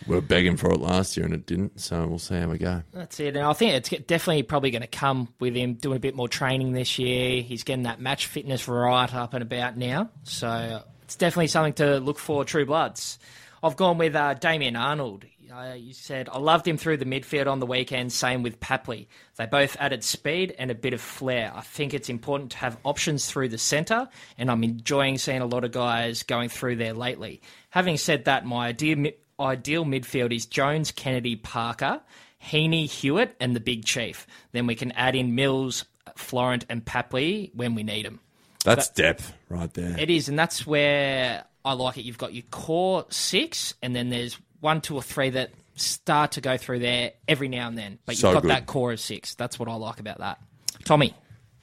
[0.08, 2.58] We were begging for it last year and it didn't, so we'll see how we
[2.58, 2.82] go.
[2.94, 6.00] That's it, and I think it's definitely probably going to come with him doing a
[6.00, 7.42] bit more training this year.
[7.42, 12.00] He's getting that match fitness right up and about now, so it's definitely something to
[12.00, 12.44] look for.
[12.44, 13.20] True Bloods.
[13.64, 15.26] I've gone with uh, Damien Arnold.
[15.52, 18.12] Uh, you said I loved him through the midfield on the weekend.
[18.12, 19.08] Same with Papley.
[19.38, 21.52] They both added speed and a bit of flair.
[21.56, 25.46] I think it's important to have options through the centre, and I'm enjoying seeing a
[25.46, 27.42] lot of guys going through there lately.
[27.70, 32.02] Having said that, my ideal, ideal midfield is Jones, Kennedy, Parker,
[32.44, 34.28] Heaney, Hewett, and the Big Chief.
[34.52, 38.20] Then we can add in Mills, Florent, and Papley when we need them.
[38.64, 39.96] That's depth right there.
[40.00, 42.02] It is, and that's where I like it.
[42.04, 46.42] You've got your core six, and then there's one, two, or three that start to
[46.42, 48.00] go through there every now and then.
[48.06, 48.52] But you've So got good.
[48.52, 49.36] that core of six.
[49.36, 50.40] That's what I like about that.
[50.84, 51.14] Tommy,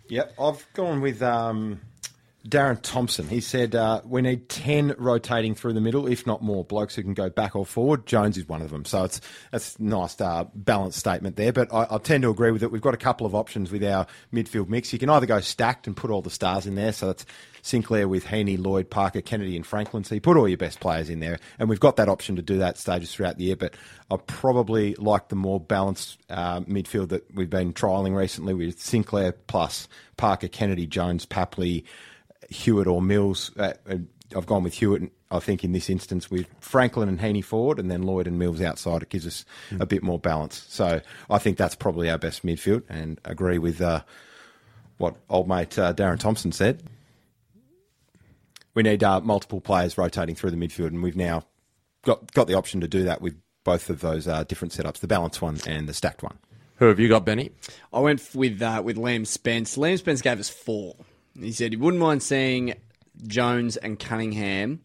[0.08, 1.80] Yep, I've gone with um,
[2.46, 3.28] Darren Thompson.
[3.28, 7.02] He said uh, we need 10 rotating through the middle, if not more, blokes who
[7.02, 8.05] can go back or forward.
[8.07, 8.85] Jones is one of them.
[8.85, 9.20] So it's
[9.52, 11.52] that's a nice uh, balanced statement there.
[11.52, 12.72] But I, I tend to agree with it.
[12.72, 14.92] We've got a couple of options with our midfield mix.
[14.92, 16.92] You can either go stacked and put all the stars in there.
[16.92, 17.24] So that's
[17.62, 20.02] Sinclair with Heaney, Lloyd, Parker, Kennedy, and Franklin.
[20.02, 21.38] So you put all your best players in there.
[21.61, 23.57] And we've got that option to do that stages throughout the year.
[23.57, 23.74] But
[24.11, 29.31] I probably like the more balanced uh, midfield that we've been trialling recently with Sinclair
[29.31, 31.85] plus Parker, Kennedy, Jones, Papley,
[32.52, 33.50] Hewett or Mills.
[33.56, 33.96] Uh, uh,
[34.36, 37.90] I've gone with Hewett, I think, in this instance with Franklin and Heaney forward and
[37.90, 39.02] then Lloyd and Mills outside.
[39.02, 39.44] It gives us
[39.78, 40.64] a bit more balance.
[40.68, 44.02] So I think that's probably our best midfield and agree with uh,
[44.98, 46.82] what old mate uh, Darren Thompson said.
[48.74, 51.44] We need uh, multiple players rotating through the midfield, and we've now
[52.04, 53.34] got, got the option to do that with
[53.64, 56.38] both of those uh, different setups the balanced one and the stacked one.
[56.76, 57.52] Who have you got, Benny?
[57.92, 59.76] I went with uh, with Liam Spence.
[59.76, 60.96] Liam Spence gave us four.
[61.38, 62.75] He said he wouldn't mind seeing
[63.27, 64.81] Jones and Cunningham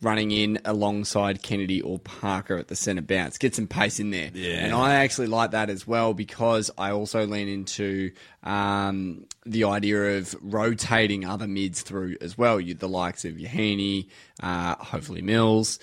[0.00, 3.36] running in alongside Kennedy or Parker at the centre bounce.
[3.36, 4.30] Get some pace in there.
[4.32, 4.64] Yeah.
[4.64, 8.12] And I actually like that as well because I also lean into
[8.44, 12.60] um, the idea of rotating other mids through as well.
[12.60, 14.08] You the likes of Yahini,
[14.40, 15.80] uh, hopefully Mills,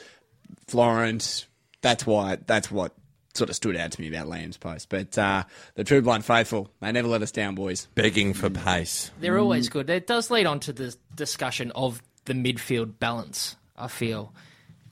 [0.68, 1.46] Florent.
[1.82, 2.38] That's why.
[2.38, 2.94] That's what
[3.38, 4.90] sort of stood out to me about Liam's post.
[4.90, 5.44] But uh,
[5.76, 7.88] the True Blood faithful, they never let us down, boys.
[7.96, 9.12] Begging for pace.
[9.20, 9.90] they're always good.
[9.90, 13.56] It does lead on to the discussion of the midfield balance.
[13.78, 14.34] I feel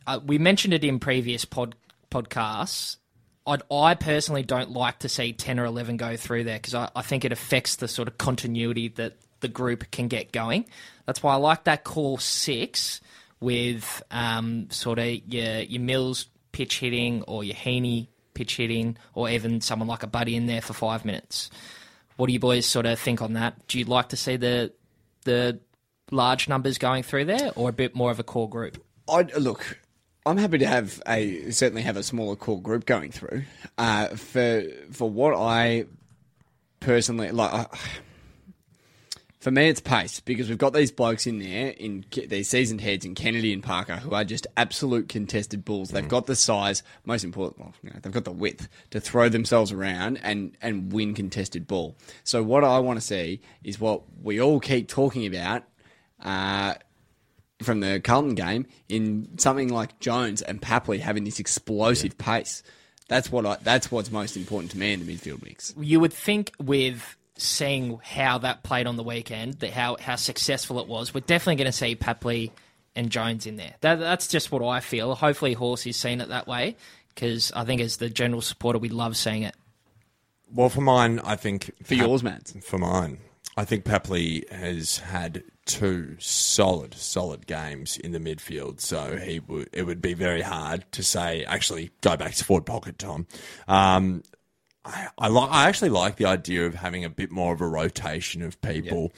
[0.08, 1.76] uh, we mentioned it in previous pod
[2.12, 2.98] podcasts.
[3.46, 6.90] I'd, I personally don't like to see ten or eleven go through there because I,
[6.96, 10.66] I think it affects the sort of continuity that the group can get going.
[11.06, 13.02] That's why I like that core six
[13.40, 19.30] with um, sort of your your Mills pitch hitting or your Heaney pitch hitting or
[19.30, 21.50] even someone like a Buddy in there for five minutes.
[22.18, 23.68] What do you boys sort of think on that?
[23.68, 24.72] Do you like to see the
[25.26, 25.60] the
[26.12, 28.84] large numbers going through there, or a bit more of a core group?
[29.10, 29.80] I look.
[30.26, 33.44] I'm happy to have a certainly have a smaller core group going through.
[33.78, 35.86] Uh, for for what I
[36.80, 37.54] personally like.
[37.54, 37.66] I,
[39.44, 43.04] for me, it's pace because we've got these blokes in there in these seasoned heads
[43.04, 45.90] in Kennedy and Parker who are just absolute contested bulls.
[45.90, 49.28] They've got the size, most important, well, you know, they've got the width to throw
[49.28, 51.98] themselves around and and win contested ball.
[52.24, 55.64] So what I want to see is what we all keep talking about.
[56.22, 56.76] Uh,
[57.62, 62.64] from the Carlton game in something like Jones and Papley having this explosive pace.
[63.08, 65.74] That's what I, that's what's most important to me in the midfield mix.
[65.78, 70.80] you would think with seeing how that played on the weekend, that how how successful
[70.80, 72.52] it was, we're definitely going to see Papley
[72.96, 73.74] and Jones in there.
[73.82, 75.16] That, that's just what I feel.
[75.16, 76.76] Hopefully, Horse is seen it that way
[77.14, 79.56] because I think as the general supporter, we love seeing it.
[80.54, 82.54] Well, for mine, I think For yours, Matt.
[82.64, 83.18] For mine,
[83.58, 88.80] I think Papley has had two solid, solid games in the midfield.
[88.80, 91.44] So he would it would be very hard to say.
[91.46, 93.28] Actually, go back to forward pocket, Tom.
[93.68, 94.24] Um,
[94.86, 97.68] I I, li- I actually like the idea of having a bit more of a
[97.68, 99.12] rotation of people.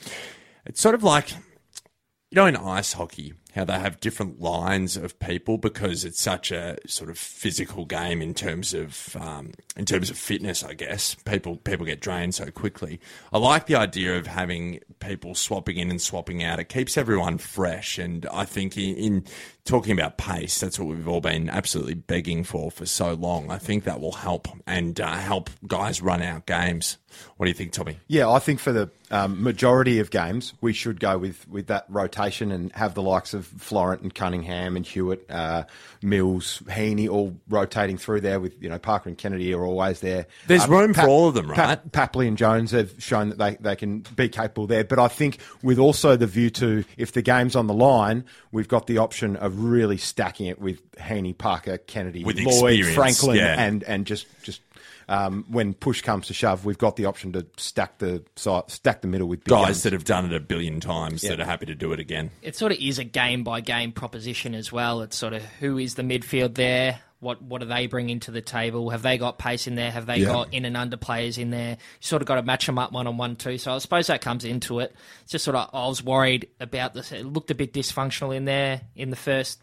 [0.64, 5.18] It's sort of like you know in ice hockey how they have different lines of
[5.18, 10.10] people because it's such a sort of physical game in terms of um, in terms
[10.10, 10.62] of fitness.
[10.62, 13.00] I guess people people get drained so quickly.
[13.32, 16.60] I like the idea of having people swapping in and swapping out.
[16.60, 19.24] It keeps everyone fresh, and I think in, in
[19.64, 23.50] talking about pace, that's what we've all been absolutely begging for for so long.
[23.50, 26.98] I think that will help and uh, help guys run out games.
[27.36, 27.98] What do you think, Tommy?
[28.08, 31.84] Yeah, I think for the um, majority of games, we should go with, with that
[31.88, 35.64] rotation and have the likes of Florent and Cunningham and Hewett, uh,
[36.02, 40.26] Mills, Heaney all rotating through there with, you know, Parker and Kennedy are always there.
[40.46, 41.92] There's Uh, room for all of them, right?
[41.92, 44.84] Papley and Jones have shown that they, they can be capable there.
[44.84, 48.68] But I think with also the view to if the game's on the line, we've
[48.68, 53.36] got the option of really stacking it with Heaney, Parker, Kennedy, With Lloyd, experience, Franklin,
[53.36, 53.62] yeah.
[53.62, 54.60] and and just just
[55.08, 59.02] um, when push comes to shove, we've got the option to stack the si- stack
[59.02, 59.82] the middle with big Guys guns.
[59.84, 62.30] that have done it a billion times that are happy to do it again.
[62.42, 65.02] It sort of is a game by game proposition as well.
[65.02, 67.00] It's sort of who is the midfield there.
[67.20, 68.90] What what do they bring into the table?
[68.90, 69.90] Have they got pace in there?
[69.90, 70.26] Have they Yeah.
[70.26, 71.70] got in and under players in there?
[71.70, 73.56] You sort of got to match them up one on one too.
[73.58, 74.94] So I suppose that comes into it.
[75.22, 77.12] It's just sort of I was worried about this.
[77.12, 79.60] It looked a bit dysfunctional in there in the first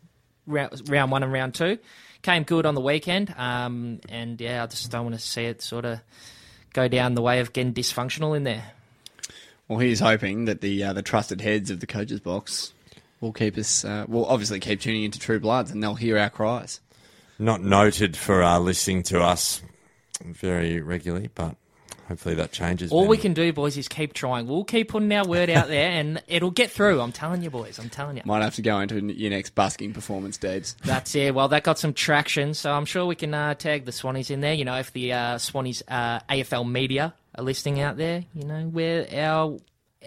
[0.47, 1.77] round, round one and round two.
[2.23, 5.61] Came good on the weekend, um, and yeah, I just don't want to see it
[5.61, 5.99] sort of
[6.73, 8.71] go down the way of getting dysfunctional in there.
[9.67, 12.73] Well, he's hoping that the uh, the trusted heads of the coaches box
[13.19, 13.83] will keep us.
[13.83, 16.79] Uh, will obviously keep tuning into True Bloods, and they'll hear our cries.
[17.37, 19.61] Not noted for uh, listening to us
[20.23, 21.55] very regularly, but
[22.13, 22.91] hopefully that changes.
[22.91, 23.09] All Ben.
[23.09, 24.45] we can do, boys, is keep trying.
[24.45, 27.01] We'll keep putting our word out there, and it'll get through.
[27.01, 27.79] I'm telling you, boys.
[27.79, 28.23] I'm telling you.
[28.23, 30.75] Might have to go into your next busking performance, Debs.
[30.83, 31.33] That's it.
[31.33, 34.41] Well, that got some traction, so I'm sure we can uh, tag the Swannies in
[34.41, 34.53] there.
[34.53, 38.61] You know, if the uh, Swannies uh, AFL media are listening out there, you know,
[38.65, 39.57] where our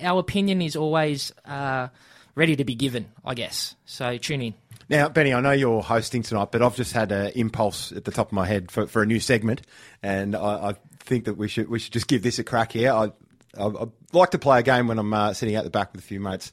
[0.00, 1.88] our opinion is always uh,
[2.36, 3.06] ready to be given.
[3.24, 3.74] I guess.
[3.84, 4.54] So tune in.
[4.88, 8.12] Now, Benny, I know you're hosting tonight, but I've just had an impulse at the
[8.12, 9.62] top of my head for, for a new segment,
[10.00, 10.74] and I, I
[11.06, 12.92] think that we should we should just give this a crack here.
[12.92, 13.12] I,
[13.58, 16.02] I, I like to play a game when I'm uh, sitting out the back with
[16.02, 16.52] a few mates.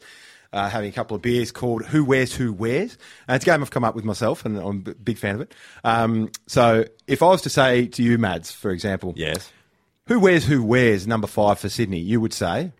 [0.52, 2.96] Uh, having a couple of beers called Who Wears Who Wears.
[3.28, 5.42] And it's a game I've come up with myself, and I'm a big fan of
[5.42, 5.56] it.
[5.84, 9.52] Um, so, if I was to say to you, Mads, for example, yes,
[10.06, 12.72] who wears who wears number five for Sydney, you would say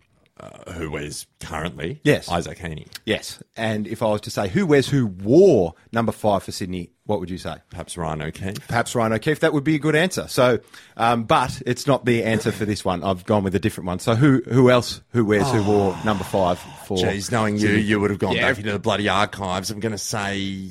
[0.74, 2.00] who wears currently?
[2.04, 2.28] Yes.
[2.28, 2.88] Isaac Heaney.
[3.04, 3.42] yes.
[3.56, 7.20] And if I was to say who wears who wore number five for Sydney, what
[7.20, 7.56] would you say?
[7.70, 8.66] Perhaps Ryan O'Keefe.
[8.66, 10.26] Perhaps Ryan O'Keefe, that would be a good answer.
[10.26, 10.58] So,
[10.96, 13.04] um, but it's not the answer for this one.
[13.04, 13.98] I've gone with a different one.
[14.00, 16.96] So, who who else who wears who wore number five for?
[16.96, 18.48] Jeez, knowing you, you would have gone Yeah.
[18.48, 19.70] back into the bloody archives.
[19.70, 20.70] I'm going to say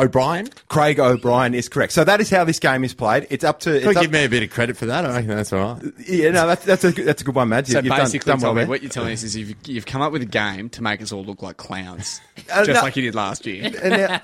[0.00, 0.48] O'Brien.
[0.68, 1.92] Craig O'Brien is correct.
[1.92, 3.26] So that is how this game is played.
[3.30, 3.76] It's up to.
[3.76, 5.04] It's up, give me a bit of credit for that.
[5.04, 5.92] I reckon that's all right.
[6.08, 7.68] yeah, no, that's that's a that's a good one, Mads.
[7.68, 8.68] You- So You've done- basically, done, well Tommy, there.
[8.68, 11.12] what you're telling us is you've, you've come up with a game to make us
[11.12, 12.20] all look like clowns,
[12.52, 12.82] Uh, just no.
[12.82, 13.70] like you did last year.
[13.82, 14.20] And now,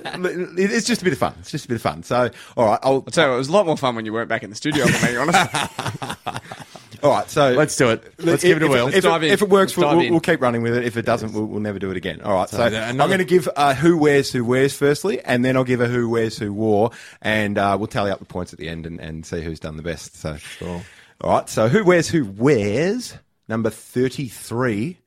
[0.57, 1.35] it's just a bit of fun.
[1.41, 2.03] It's just a bit of fun.
[2.03, 4.07] So, all right, I'll, I'll tell you, what, it was a lot more fun when
[4.07, 4.85] you weren't back in the studio.
[4.87, 6.47] If I'm being honest.
[7.03, 7.31] all right.
[7.31, 8.03] So Let's do it.
[8.19, 8.89] Let's give it a whirl.
[8.89, 10.85] If, dive it, if it works, we'll, we'll, we'll keep running with it.
[10.85, 12.21] If it doesn't, we'll, we'll never do it again.
[12.23, 12.49] All right.
[12.49, 15.65] So, there- I'm going to give uh, who wears who wears firstly, and then I'll
[15.65, 16.91] give a who wears who wore,
[17.23, 19.77] and uh, we'll tally up the points at the end and, and see who's done
[19.77, 20.17] the best.
[20.17, 20.83] So, Sure.
[21.21, 21.49] all right.
[21.49, 23.17] So, who wears who wears
[23.49, 24.99] number thirty-three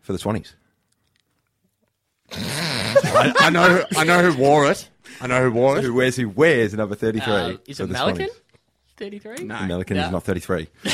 [0.00, 0.52] for the Swannies?
[2.34, 3.84] I, I know.
[3.96, 4.88] I know who wore it.
[5.20, 5.84] I know who wore it.
[5.84, 7.32] Who wears who wears number thirty-three?
[7.32, 8.16] Uh, is for it the Melican?
[8.16, 8.30] Swannies?
[8.96, 9.44] 33?
[9.44, 9.54] No.
[9.56, 10.04] Melican No.
[10.06, 10.68] is not thirty-three.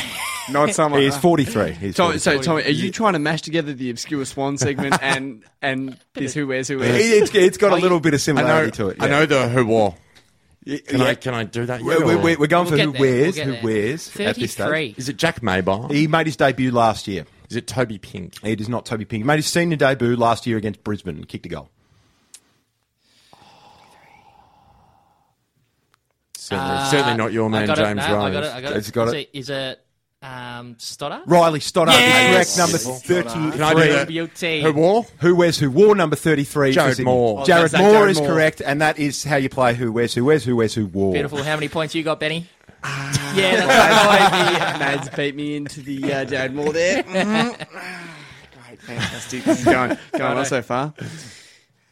[0.50, 1.02] Not someone.
[1.02, 1.72] He's forty-three.
[1.72, 2.20] He's Tommy, 43.
[2.20, 6.32] so, Tommy, are you trying to mash together the obscure Swan segment and and this
[6.32, 6.94] Who Wears Who Wears?
[6.96, 8.38] It- it's, it's got a little bit of I know.
[8.38, 8.96] similarity to it.
[8.98, 9.10] I yeah.
[9.10, 9.94] know the who wore.
[10.86, 11.82] Can I can I do that?
[11.82, 13.52] We're, yet, we're, or- we're going We'll for get who there, we'll wears, get who
[13.52, 13.62] there.
[13.62, 14.64] wears at this stage.
[14.66, 14.94] 33.
[14.96, 15.90] Is it Jack Maybar?
[15.92, 17.26] He made his debut last year.
[17.50, 18.34] Is it Toby Pink?
[18.42, 19.22] It is not Toby Pink.
[19.24, 21.68] He made his senior debut last year against Brisbane and kicked a goal.
[26.48, 28.24] Certainly, Uh, certainly not your man, got it, James no, Rose.
[28.24, 28.52] I got it.
[28.54, 28.76] I got it.
[28.78, 29.16] It's got is it.
[29.18, 29.30] it.
[29.34, 29.84] Is it
[30.22, 31.22] um, Stoddard?
[31.26, 32.48] Riley Stoddart Yes!
[32.50, 33.50] is correct, number Beautiful.
[33.52, 33.80] Can I do
[34.26, 34.60] 33.
[34.62, 34.66] that?
[34.66, 35.06] Who wore?
[35.20, 36.70] Who wears who wore number 33?
[36.70, 37.04] for Jared Sydney.
[37.10, 37.44] Moore.
[37.44, 38.28] Jared I was Moore Jared is Moore.
[38.28, 41.12] correct, and that is how you play who wears who wears who wears who wore.
[41.12, 41.42] Beautiful.
[41.42, 42.46] How many points you got, Benny?
[42.82, 43.34] Ah.
[43.36, 47.02] yeah, that's Mads beat me into the uh, Jared Moore there.
[47.02, 49.44] Great, fantastic.
[49.44, 50.94] This is going, going on so far.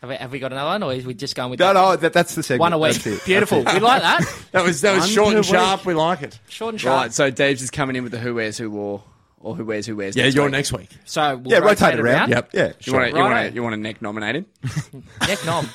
[0.06, 1.74] Have, we, have we got another one, or is we just going with No, that?
[1.74, 2.60] no, that, that's the segment.
[2.60, 2.92] one a week?
[2.94, 3.24] That's it.
[3.24, 3.58] Beautiful.
[3.58, 4.22] We like that.
[4.52, 5.44] That was that was One short and week.
[5.44, 5.84] sharp.
[5.84, 6.38] We like it.
[6.48, 7.02] Short and sharp.
[7.02, 9.02] Right, so Dave's just coming in with the who wears who wore,
[9.40, 10.16] or who wears who wears.
[10.16, 10.52] Yeah, next you're week.
[10.52, 10.88] next week.
[11.04, 12.16] So we'll Yeah, rotate it around.
[12.16, 12.30] around.
[12.30, 12.50] Yep.
[12.54, 12.94] Yeah, You sure.
[12.94, 13.48] want to you want Righto.
[13.50, 14.44] to you want to neck nominated?
[15.28, 15.68] Neck nom.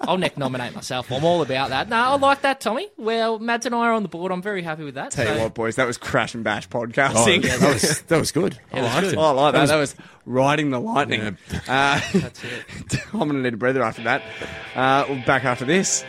[0.00, 1.10] I'll neck nominate myself.
[1.10, 1.88] I'm all about that.
[1.88, 2.88] No, I like that, Tommy.
[2.96, 4.32] Well, Mads and I are on the board.
[4.32, 5.10] I'm very happy with that.
[5.12, 7.42] Tell so- you what, boys, that was crash and bash Oh, podcasting.
[7.42, 8.58] that was that was good.
[8.72, 9.16] I liked it.
[9.16, 9.68] Oh, I like that.
[9.68, 9.94] That was
[10.26, 11.22] riding the lightning.
[11.22, 13.00] Uh, That's it.
[13.12, 14.22] I'm going to need a breather after that.
[14.74, 16.04] Uh, we'll be back after this.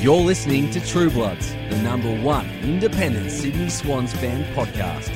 [0.00, 5.10] You're listening to True Bloods, the number one independent Sydney Swans fan podcast.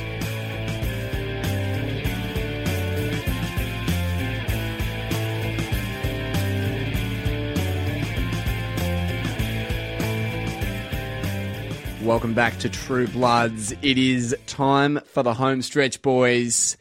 [12.04, 13.72] Welcome back to True Bloods.
[13.80, 16.76] It is time for the home stretch, boys.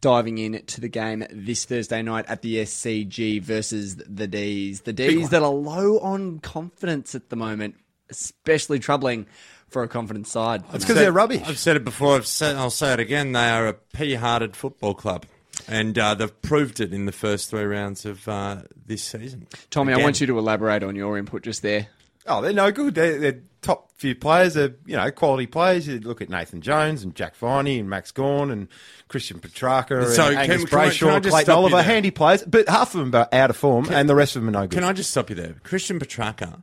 [0.00, 4.80] Diving in to the game this Thursday night at the SCG versus the D's.
[4.80, 7.76] The D's that are low on confidence at the moment,
[8.10, 9.26] especially troubling
[9.68, 10.64] for a confident side.
[10.74, 11.42] It's because they're rubbish.
[11.46, 12.16] I've said it before.
[12.16, 13.30] I've said, I'll say it again.
[13.30, 15.24] They are a pea-hearted football club,
[15.68, 19.46] and uh, they've proved it in the first three rounds of uh, this season.
[19.70, 21.86] Tommy, I want you to elaborate on your input just there.
[22.28, 22.94] Oh, they're no good.
[22.94, 24.54] They're, they're top few players.
[24.54, 25.88] They're you know quality players.
[25.88, 28.68] You look at Nathan Jones and Jack Viney and Max Gawn and
[29.08, 32.42] Christian Petracca So and can- Angus can Brayshaw, can I just Clayton Oliver, handy players,
[32.44, 34.66] but half of them are out of form and the rest of them are no
[34.66, 34.76] good.
[34.76, 35.54] Can I just stop you there?
[35.64, 36.62] Christian Petracca,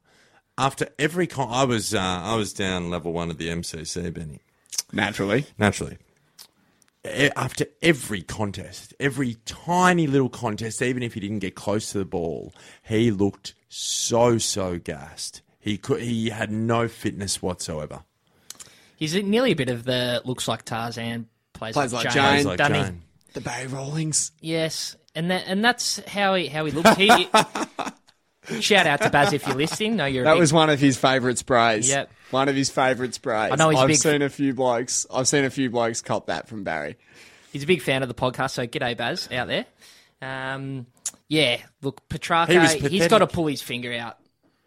[0.57, 4.39] after every con- I was uh, I was down level one of the MCC, Benny.
[4.93, 5.45] Naturally.
[5.57, 5.97] Naturally.
[7.35, 12.05] After every contest, every tiny little contest, even if he didn't get close to the
[12.05, 12.51] ball,
[12.81, 15.41] he looked so so gassed.
[15.65, 18.03] He could, he had no fitness whatsoever.
[18.97, 22.31] He's nearly a bit of the looks like Tarzan, plays, Plays like, like Jane, Jane.
[22.33, 22.73] Plays like doesn't?
[22.85, 23.01] Jane.
[23.33, 24.31] The Bay Rollings.
[24.39, 26.95] Yes, and that and that's how he how he looks.
[26.95, 27.27] He,
[28.61, 29.95] shout out to Baz if you're listening.
[29.95, 31.89] No, you're That big- was one of his favourite sprays.
[31.89, 32.11] Yep.
[32.29, 33.51] One of his favourite sprays.
[33.51, 35.05] I know he's a I've big- seen a few blokes.
[35.11, 36.95] I've seen a few blokes cop that from Barry.
[37.51, 38.51] he's a big fan of the podcast.
[38.51, 39.65] So g'day Baz out there.
[40.21, 40.85] Um,
[41.27, 44.17] yeah, look, Petracca, He was he's got to pull his finger out.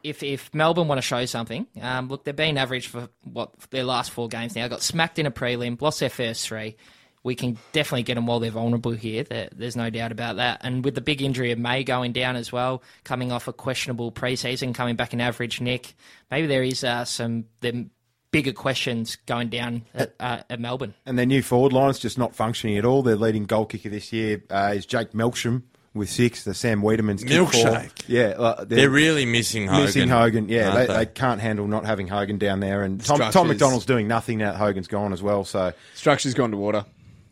[0.02, 3.84] If if Melbourne want to show something, um, look, they've been average for what their
[3.84, 4.68] last four games now.
[4.68, 6.76] Got smacked in a prelim, lost their first three.
[7.24, 9.24] We can definitely get them while they're vulnerable here.
[9.24, 10.60] There, there's no doubt about that.
[10.62, 14.12] And with the big injury of May going down as well, coming off a questionable
[14.12, 15.94] preseason, coming back in average, Nick,
[16.30, 17.90] maybe there is uh, some them
[18.30, 20.94] bigger questions going down at, uh, at Melbourne.
[21.06, 23.02] and their new forward line's just not functioning at all.
[23.02, 25.62] Their leading goal kicker this year uh, is Jake Melksham
[25.98, 26.44] with six.
[26.44, 27.90] The Sam Weideman's kick Milkshake.
[27.90, 28.04] four.
[28.06, 29.84] Yeah, uh, They're really missing Hogan.
[29.84, 30.48] missing Hogan.
[30.48, 32.82] Yeah, they, aren't they can't handle not having Hogan down there.
[32.82, 35.44] And Tom, Tom McDonald's doing nothing now that Hogan's gone as well.
[35.44, 36.84] So Structure's gone to water.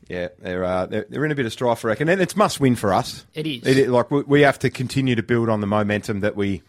[0.08, 2.08] yeah, they're uh, they're, they're in a bit of strife, I reckon.
[2.08, 3.24] And it's must win for us.
[3.34, 3.66] It is.
[3.66, 6.62] It, like we, we have to continue to build on the momentum that we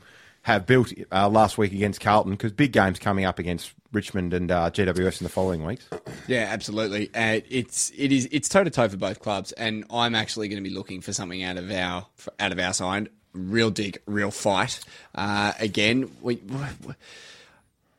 [0.48, 4.50] have built uh, last week against Carlton because big games coming up against Richmond and
[4.50, 5.90] uh, GWS in the following weeks.
[6.26, 7.10] Yeah, absolutely.
[7.14, 10.64] Uh, it's it is it's toe to toe for both clubs, and I'm actually going
[10.64, 12.06] to be looking for something out of our
[12.40, 13.10] out of our side.
[13.34, 14.80] Real dig, real fight.
[15.14, 16.40] Uh, again, we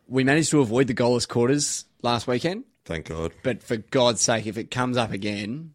[0.08, 3.32] we managed to avoid the goalless quarters last weekend, Thank God.
[3.42, 5.74] but for God's sake, if it comes up again,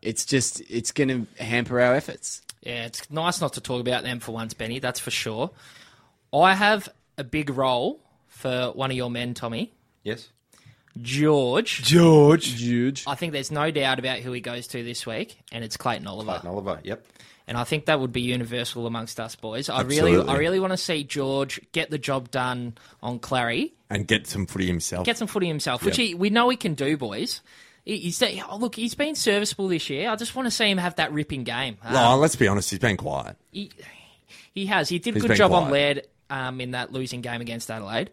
[0.00, 2.40] it's just it's going to hamper our efforts.
[2.62, 4.78] Yeah, it's nice not to talk about them for once, Benny.
[4.78, 5.50] That's for sure.
[6.32, 9.72] I have a big role for one of your men, Tommy
[10.04, 10.28] Yes,
[11.00, 11.82] George.
[11.82, 12.54] George.
[12.56, 13.04] George.
[13.06, 16.06] I think there's no doubt about who he goes to this week, and it's Clayton
[16.06, 16.30] Oliver.
[16.32, 16.80] Clayton Oliver.
[16.82, 17.06] Yep.
[17.46, 19.68] And I think that would be universal amongst us boys.
[19.70, 20.34] I really, Absolutely.
[20.34, 24.46] I really want to see George get the job done on Clary, And get some
[24.46, 25.06] footy himself.
[25.06, 26.06] get some footy himself, which Yeah.
[26.08, 27.40] he, we know he can do, boys.
[27.86, 30.10] He- He's oh, look, he's been serviceable this year.
[30.10, 31.78] I just want to see him have that ripping game.
[31.82, 33.36] Um, oh, let's be honest, he's been quiet.
[33.50, 33.70] he,
[34.52, 34.88] he has.
[34.90, 36.10] He did a He's good been job on quiet.
[36.30, 38.10] Laird um, in that losing game against Adelaide.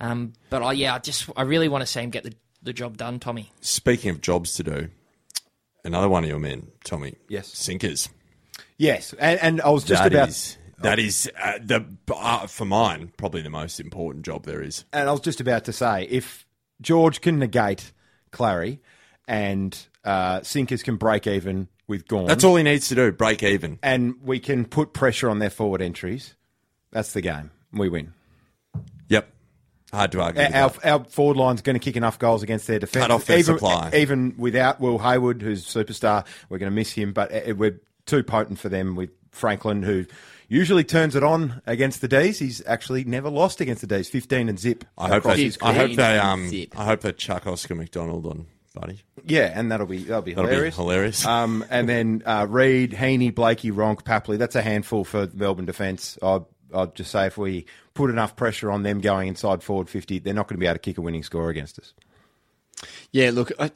[0.00, 2.72] Um, but I, yeah, I just I really want to see him get the, the
[2.72, 3.50] job done, Tommy.
[3.60, 4.88] Speaking of jobs to do,
[5.84, 7.14] Another one of your men, Tommy.
[7.28, 7.46] Yes.
[7.46, 8.08] Sinkers.
[8.76, 12.66] Yes, and, and I was just That about is- that is uh, the uh, for
[12.66, 14.84] mine probably the most important job there is.
[14.92, 16.44] and I was just about to say if
[16.82, 17.92] George can negate
[18.30, 18.82] Clary
[19.26, 23.10] and uh, Sinkers can break even with Gawn, That's all he needs to do.
[23.12, 23.78] Break even.
[23.82, 26.34] and we can put pressure on their forward entries.
[26.90, 27.52] That's the game.
[27.76, 28.12] We win.
[29.08, 29.28] Yep.
[29.92, 30.42] Hard to argue.
[30.42, 30.84] with Our, that.
[30.86, 33.02] our forward line's going to kick enough goals against their defence.
[33.04, 33.90] Cut off their even, supply.
[33.94, 37.12] Even without Will Hayward, who's a superstar, we're going to miss him.
[37.12, 40.06] But uh, we're too potent for them with Franklin, who
[40.48, 42.38] usually turns it on against the D's.
[42.38, 44.08] He's actually never lost against the D's.
[44.08, 44.84] Fifteen and zip.
[44.98, 45.52] I hope they.
[45.62, 46.18] I hope they.
[46.18, 46.48] Um.
[46.48, 46.78] zip.
[46.78, 49.02] I hope they chuck Oscar McDonald on, buddy.
[49.24, 50.76] Yeah, and that'll be that'll be That'll hilarious.
[50.76, 51.26] be hilarious.
[51.26, 54.36] Um, and then uh, Reed, Heaney, Blakey, Ronk, Papley.
[54.38, 56.18] That's a handful for Melbourne defence.
[56.22, 56.42] I'd,
[56.76, 60.34] I'd just say if we put enough pressure on them going inside forward fifty, they're
[60.34, 61.94] not going to be able to kick a winning score against us.
[63.12, 63.70] Yeah, look, I,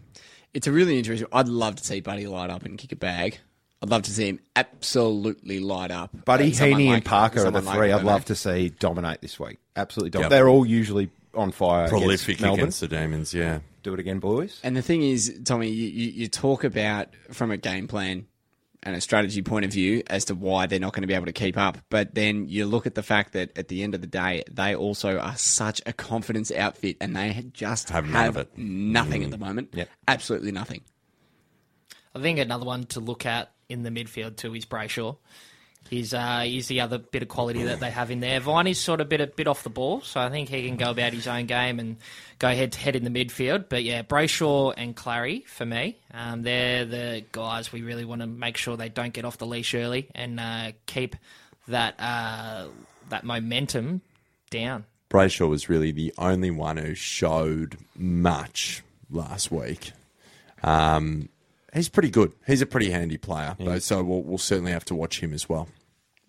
[0.54, 1.28] it's a really interesting.
[1.32, 3.38] I'd love to see Buddy light up and kick a bag.
[3.82, 6.10] I'd love to see him absolutely light up.
[6.26, 8.68] Buddy, And Heaney, like- and Parker are the someone like three I'd love to see
[8.68, 9.56] dominate this week.
[9.74, 10.32] Absolutely dominate.
[10.32, 10.38] Yep.
[10.38, 11.88] They're all usually on fire.
[11.88, 12.60] Prolific against Melbourne.
[12.60, 13.32] against the Demons.
[13.32, 13.60] Yeah.
[13.82, 14.60] Do it again, boys.
[14.62, 18.26] And the thing is, Tommy, you, you, you talk about from a game plan
[18.82, 21.26] and a strategy point of view as to why they're not going to be able
[21.26, 21.78] to keep up.
[21.90, 24.74] But then you look at the fact that at the end of the day, they
[24.74, 28.58] also are such a confidence outfit and they just Have have, none of it.
[28.58, 29.32] nothing at mm.
[29.32, 29.70] the moment.
[29.74, 29.88] Yep.
[30.08, 30.80] Absolutely nothing.
[32.14, 35.16] I think another one to look at in the midfield too is Brayshaw.
[35.90, 38.38] He's uh, he's the other bit of quality that they have in there.
[38.38, 40.92] Viney's sort of bit a bit off the ball, so I think he can go
[40.92, 41.96] about his own game and
[42.38, 43.68] go head to head in the midfield.
[43.68, 48.28] But yeah, Brayshaw and Clary for me, um, they're the guys we really want to
[48.28, 51.16] make sure they don't get off the leash early and uh, keep
[51.66, 52.68] that uh,
[53.08, 54.00] that momentum
[54.50, 54.84] down.
[55.10, 59.90] Brayshaw was really the only one who showed much last week.
[60.62, 61.30] Um,
[61.74, 62.32] he's pretty good.
[62.46, 65.48] He's a pretty handy player, but so we'll, we'll certainly have to watch him as
[65.48, 65.66] well.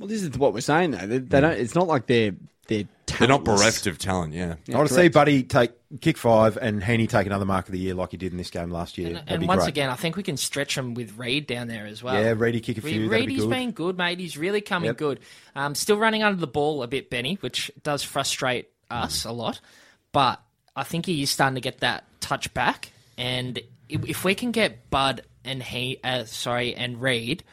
[0.02, 1.06] Well, this is what we're saying though.
[1.06, 1.54] They, they don't.
[1.54, 2.32] It's not like they're
[2.68, 3.62] they're They're not talentless.
[3.62, 4.56] bereft of talent, yeah.
[4.74, 7.78] I want to see Buddy take kick five and Heaney take another mark of the
[7.80, 9.08] year like he did in this game last year.
[9.10, 9.70] And, That'd and be once great.
[9.70, 12.16] again, I think we can stretch him with Reed down there as well.
[12.16, 13.49] Yeah, Reedy kick a few, that'd be Reedy's good.
[13.52, 14.20] been good, mate.
[14.20, 14.97] He's really coming Yep.
[14.97, 15.20] good.
[15.56, 19.60] Um, still running under the ball a bit, Benny, which does frustrate us a lot.
[20.14, 20.41] But
[20.76, 22.91] I think he is starting to get that touch back.
[23.18, 27.43] And if, if we can get Bud and he, uh, sorry, and Reed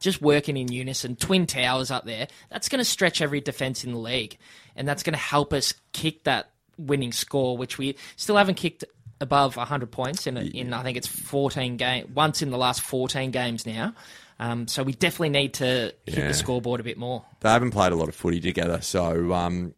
[0.00, 3.92] just working in unison, twin towers up there, that's going to stretch every defense in
[3.92, 4.36] the league,
[4.74, 8.84] and that's going to help us kick that winning score, which we still haven't kicked
[9.20, 13.30] above 100 points in, in I think it's 14 game once in the last 14
[13.30, 13.94] games now.
[14.38, 16.28] Um, so we definitely need to hit Yeah.
[16.28, 17.24] the scoreboard a bit more.
[17.40, 19.72] They haven't played a lot of footy together, so um,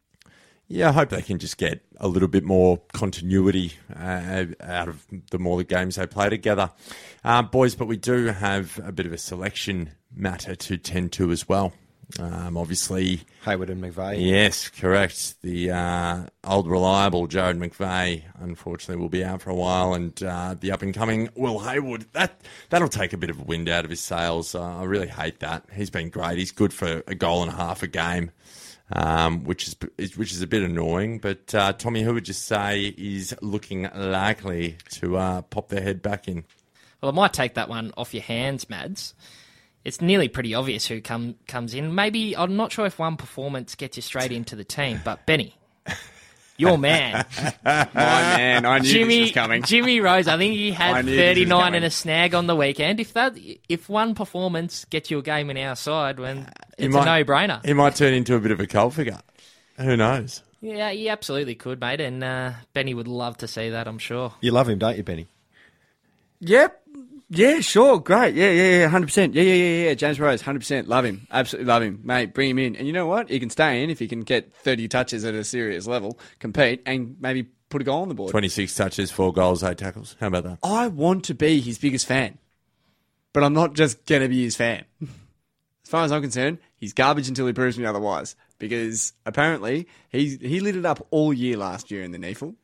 [0.66, 5.06] yeah, I hope they can just get a little bit more continuity uh, out of
[5.30, 6.72] the more the games they play together,
[7.24, 7.76] uh, boys.
[7.76, 11.72] But we do have a bit of a selection matter to tend to as well.
[12.18, 14.26] Um, obviously, Hayward and McVeigh.
[14.26, 15.42] Yes, correct.
[15.42, 20.54] The uh, old reliable Jarrad McVeigh, unfortunately, will be out for a while, and uh,
[20.58, 22.40] the up and coming Will Hayward that
[22.70, 24.54] that'll take a bit of wind out of his sails.
[24.54, 25.64] Uh, I really hate that.
[25.70, 26.38] He's been great.
[26.38, 28.30] He's good for a goal and a half a game,
[28.90, 31.18] um, which is is- which is a bit annoying.
[31.18, 36.00] But uh, Tommy, who would you say is looking likely to uh, pop their head
[36.00, 36.44] back in?
[37.02, 39.12] Well, I might take that one off your hands, Mads.
[39.88, 41.94] It's nearly pretty obvious who come comes in.
[41.94, 45.54] Maybe I'm not sure if one performance gets you straight into the team, but Benny,
[46.58, 47.24] your man,
[47.64, 49.62] My man, I knew this Jimmy was coming.
[49.62, 50.28] Jimmy Rose.
[50.28, 53.00] I think he had knew this was 39 and a snag on the weekend.
[53.00, 57.02] If that, if one performance gets you a game in our side, when it's might-
[57.02, 57.64] a no-brainer.
[57.64, 59.20] He might turn into a bit of a cult figure.
[59.78, 60.42] Who knows?
[60.60, 62.00] Yeah, he absolutely could, mate.
[62.00, 64.34] And uh, Benny would love to see that, I'm sure.
[64.40, 65.28] You love him, don't you, Benny?
[66.40, 66.82] Yep.
[67.30, 67.98] Yeah, sure.
[68.00, 68.34] Great.
[68.34, 68.90] Yeah, yeah, yeah.
[68.90, 69.34] 100%.
[69.34, 69.94] Yeah, yeah, yeah, yeah.
[69.94, 70.88] James Rose, 100%.
[70.88, 71.26] Love him.
[71.30, 72.00] Absolutely love him.
[72.02, 72.74] Mate, bring him in.
[72.76, 73.28] And you know what?
[73.28, 76.82] He can stay in if he can get 30 touches at a serious level, compete,
[76.86, 78.30] and maybe put a goal on the board.
[78.30, 80.16] Twenty six touches, four goals, eight tackles.
[80.20, 80.58] How about that?
[80.62, 82.38] I want to be his biggest fan,
[83.32, 84.84] but I'm not just going to be his fan.
[85.00, 88.36] As far as I'm concerned, he's garbage until he proves me otherwise.
[88.58, 92.54] Because apparently he he lit it up all year last year in the NEAFL.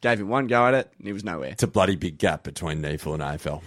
[0.00, 1.50] Gave him one go at it, and he was nowhere.
[1.50, 3.62] It's a bloody big gap between NEAFL and AFL.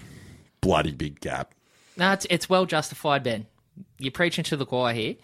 [0.65, 1.53] Bloody big gap.
[1.95, 3.45] No, it's, it's well justified, Ben.
[3.99, 5.15] You're preaching to the choir here.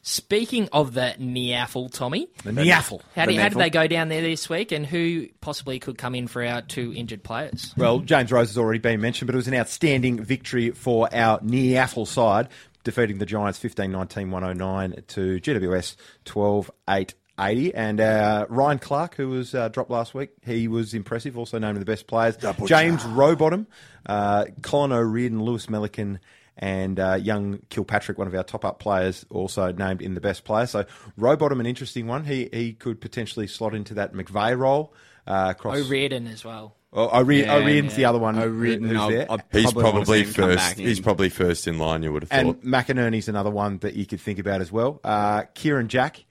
[0.00, 3.02] Speaking of the NEAFL, Tommy, The NEAFL.
[3.14, 5.98] how, did, The how did they go down there this week, and who possibly could
[5.98, 7.74] come in for our two injured players?
[7.76, 11.40] Well, James Rose has already been mentioned, but it was an outstanding victory for our
[11.40, 12.48] NEAFL side,
[12.82, 17.74] defeating the Giants 15 19 109 to GWS 12 8 80.
[17.74, 21.76] And uh, Ryan Clarke, who was uh, dropped last week, he was impressive, also named
[21.76, 22.36] in the best players.
[22.66, 23.66] James Rowbottom,
[24.06, 26.18] uh, Colin O'Riordan, Lewis Melican,
[26.58, 30.44] and uh, young Kilpatrick, one of our top up players, also named in the best
[30.44, 30.66] player.
[30.66, 30.84] So
[31.18, 32.24] Rowbottom, an interesting one.
[32.24, 34.94] He he could potentially slot into that McVeigh role.
[35.26, 36.76] Uh, across, O'Riordan as well.
[36.92, 37.96] Oh, O'Riordan, Yeah, O'Riordan's yeah.
[37.96, 38.38] the other one.
[38.38, 39.26] O'Riordan, who's there.
[39.28, 40.78] I'll He's probably wanna probably see him come first.
[40.78, 40.86] in.
[40.86, 42.02] He's probably first in line.
[42.04, 42.62] You would have thought.
[42.62, 42.72] And.
[42.72, 45.00] McInerney's another one that you could think about as well.
[45.04, 46.24] Uh, Kieran Jack,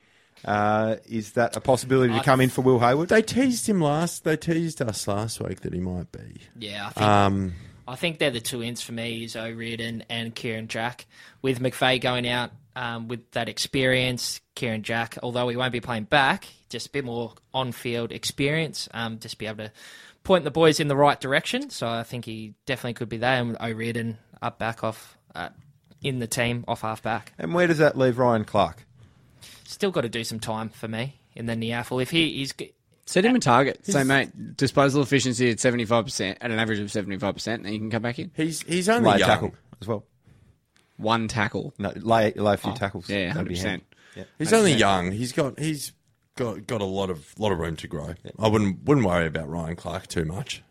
[0.44, 3.10] uh, is that a possibility to come in for Will Hayward?
[3.10, 4.24] They teased him last.
[4.24, 6.42] They teased us last week that he might be.
[6.60, 7.54] Yeah, I think Um,
[7.88, 11.06] I think they're the two ends for me: is O'Riordan and Kieran Jack.
[11.42, 16.06] With McVeigh going out um, with that experience, Kieran Jack, although he won't be playing
[16.06, 19.72] back, just a bit more on-field experience, um, just be able to
[20.24, 21.70] point the boys in the right direction.
[21.70, 23.42] So I think he definitely could be there.
[23.42, 25.50] And O'Riordan up back off uh,
[26.02, 27.34] in the team off half back.
[27.38, 28.86] And where does that leave Ryan Clarke?
[29.66, 32.02] Still got to do some time for me in the NEAFL.
[32.02, 32.54] If he is
[33.08, 33.86] Set him a target.
[33.86, 38.02] Say, mate, disposal efficiency at 75%, at an average of 75%, and you can come
[38.02, 38.32] back in.
[38.36, 39.30] he's he's only Lay a young.
[39.30, 40.06] tackle as well.
[40.98, 41.74] One tackle.
[41.78, 43.08] No, lay, lay a few oh, tackles.
[43.10, 43.62] Yeah, That'd be 100%.
[43.64, 43.86] handy.
[44.40, 45.12] He's only young.
[45.12, 45.92] He's got he's
[46.36, 48.16] got got a lot of lot of room to grow.
[48.40, 50.64] I wouldn't wouldn't worry about Ryan Clarke too much.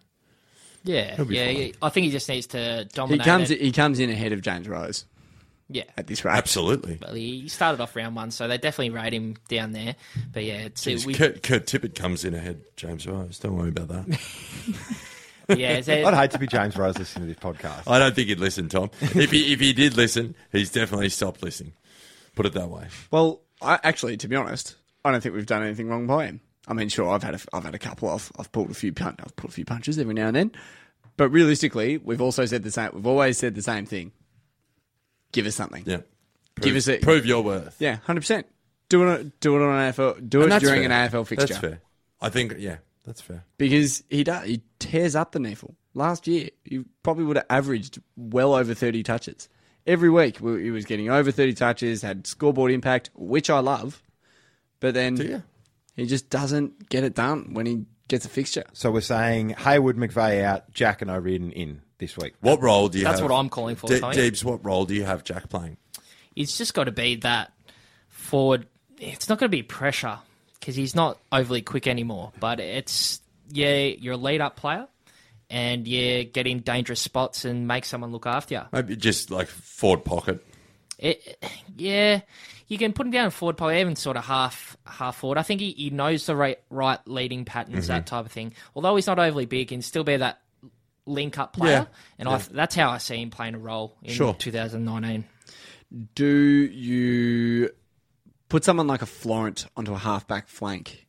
[0.83, 1.57] yeah, be yeah, fine.
[1.57, 3.27] yeah, I think he just needs to He dominate.
[3.27, 3.61] comes, it.
[3.61, 5.05] he comes in ahead of James Rose
[5.69, 6.35] yeah, at this rate.
[6.35, 6.99] Absolutely.
[7.01, 9.97] Well, he started off round one, so they definitely rate him down there.
[10.33, 12.63] But yeah, it's, Jeez, we, Kurt, Kurt Tippett comes in ahead.
[12.77, 13.39] James Rose.
[13.39, 14.21] Don't worry about that.
[15.57, 17.91] yeah, it's, I'd hate to be James Rose listening to this podcast.
[17.91, 18.91] I don't think he'd listen, Tom.
[19.01, 21.73] If he if he did listen, he's definitely stopped listening.
[22.35, 22.89] Put it that way.
[23.11, 26.41] Well, I, actually, to be honest, I don't think we've done anything wrong by him.
[26.67, 28.93] I mean, sure, I've had a, I've had a couple of, I've pulled a few,
[28.93, 30.53] pun- I've pulled a few punches every now and then,
[31.17, 32.91] but realistically, we've also said the same.
[32.95, 34.13] We've always said the same thing.
[35.35, 35.83] Give us something.
[35.87, 35.99] Yeah.
[36.61, 37.03] Give us it.
[37.03, 37.77] prove your worth.
[37.79, 38.47] Yeah, hundred percent.
[38.89, 39.41] Do it.
[39.41, 40.29] Do it on an AFL.
[40.29, 40.91] Do And it during fair.
[40.93, 41.47] an AFL fixture.
[41.49, 41.81] That's fair.
[42.21, 43.45] I think yeah, that's fair.
[43.59, 44.47] because he does.
[44.47, 45.75] He tears up the NEAFL.
[45.95, 49.49] Last year, he probably would have averaged well over thirty touches
[49.87, 50.39] every week.
[50.41, 54.03] we- He was getting over thirty touches, had scoreboard impact, which I love.
[54.81, 55.43] But then Do you?
[55.97, 58.65] he just doesn't get it done when he gets a fixture.
[58.75, 62.35] So we're saying Hayward, McVeigh out, Jack and O'Riordan in this week.
[62.41, 63.15] What role do you have?
[63.15, 63.31] That's have?
[63.31, 64.17] what I'm calling for, De- Tony.
[64.17, 65.77] Deebs, what role do you have Jack playing?
[66.37, 67.53] It's just got to be that
[68.09, 68.67] forward.
[68.99, 70.19] It's not going to be pressure
[70.59, 72.33] because he's not overly quick anymore.
[72.41, 73.21] But it's
[73.51, 74.89] yeah, you're a lead up player,
[75.51, 78.63] and yeah, get in dangerous spots and make someone look after you.
[78.73, 80.45] Maybe just like forward pocket.
[80.99, 81.45] It,
[81.77, 82.21] yeah,
[82.67, 85.39] you can put him down forward, probably even sort of half half forward.
[85.39, 88.17] I think he, he knows the right, right leading patterns, that mm-hmm.
[88.17, 88.55] type of thing.
[88.75, 90.41] Although he's not overly big, he can still be that
[91.07, 91.97] link up player, Yeah.
[92.19, 94.35] and I, that's how I see him playing a role in Sure.
[94.35, 95.25] 2019.
[96.15, 97.71] Do you
[98.49, 101.07] put someone like a Florent onto a halfback flank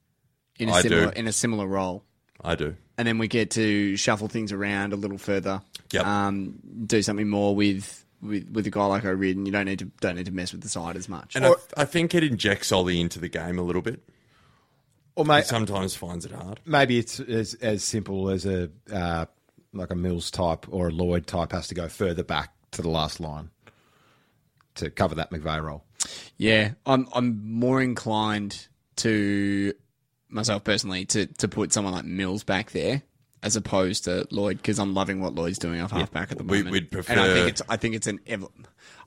[0.59, 0.89] in a I do.
[0.89, 2.03] similar in a similar role?
[2.43, 2.75] I do.
[2.97, 5.61] and then we get to shuffle things around a little further.
[5.91, 6.05] Yep.
[6.05, 9.45] Um, do something more with, with with a guy like O'Riordan.
[9.45, 11.35] You don't need to don't need to mess with the side as much.
[11.35, 14.01] And I, I think it injects Ollie into the game a little bit.
[15.15, 16.59] Or He may, sometimes finds it hard.
[16.65, 19.25] maybe it's as, as simple as a uh,
[19.77, 22.89] like a Mills type or a Lloyd type has to go further back to the
[22.89, 23.49] last line
[24.75, 25.83] to cover that McVeigh role.
[26.37, 28.67] yeah, I'm I'm more inclined
[28.97, 29.73] to
[30.29, 33.01] myself personally to to put someone like Mills back there
[33.43, 36.71] as opposed to Lloyd because I'm loving what Lloyd's doing off halfback at the moment.
[36.71, 38.47] we'd and I think it's I think it's an ev-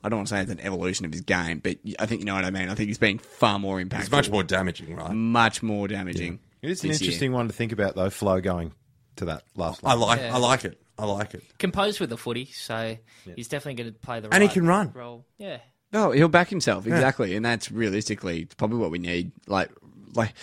[0.03, 2.25] I don't want to say it's an evolution of his game, but I think you
[2.25, 2.69] know what I mean.
[2.69, 5.11] I think he's being far more impactful, It's much more damaging, right?
[5.11, 6.39] much more damaging.
[6.61, 7.07] It is an this year.
[7.07, 8.09] interesting one to think about though.
[8.09, 8.71] Flow going
[9.19, 9.99] to that last I line.
[9.99, 10.19] like.
[10.19, 10.35] Yeah.
[10.35, 10.81] I like it.
[10.97, 11.43] I like it.
[11.57, 12.97] Composed with the footy, so
[13.35, 14.33] he's definitely going to play the role.
[14.33, 14.91] And he can run.
[14.93, 15.25] role.
[15.37, 15.59] Yeah.
[15.93, 19.31] No, he'll back himself exactly, and that's realistically probably what we need.
[19.47, 19.71] Like,
[20.13, 20.33] like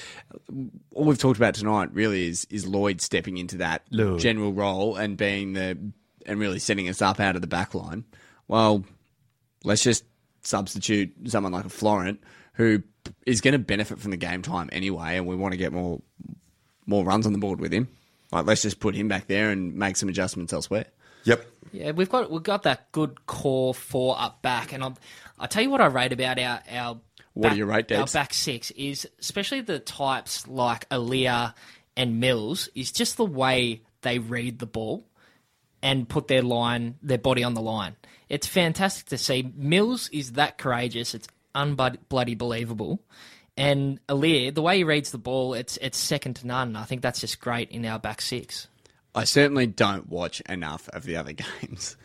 [0.95, 4.19] all we've talked about tonight really is is Lloyd stepping into that Lloyd.
[4.19, 5.79] general role and being the
[6.25, 8.05] and really setting us up out of the back line.
[8.49, 8.85] Well,
[9.63, 10.05] let's just
[10.43, 12.21] substitute someone like a Florent
[12.55, 12.83] who
[13.27, 16.01] is going to benefit from the game time anyway, and we want to get more
[16.87, 17.89] more runs on the board with him.
[18.33, 20.87] Like, let's just put him back there and make some adjustments elsewhere.
[21.25, 21.47] Yep.
[21.73, 24.95] Yeah, we've got we've got that good core four up back, and I'm,
[25.39, 27.01] I tell you what I rate about our our
[27.35, 31.55] What back, do you rate, our back six is especially the types like Aliir
[31.97, 35.05] and Mills is just the way they read the ball
[35.83, 37.97] and put their line their body on the line.
[38.29, 39.53] It's fantastic to see.
[39.57, 41.15] Mills is that courageous.
[41.15, 43.03] It's unbloody believable.
[43.57, 46.77] And Aliir, the way he reads the ball, it's it's second to none.
[46.77, 48.69] I think that's just great in our back six.
[49.15, 51.33] I certainly don't watch enough of the other
[51.63, 51.97] games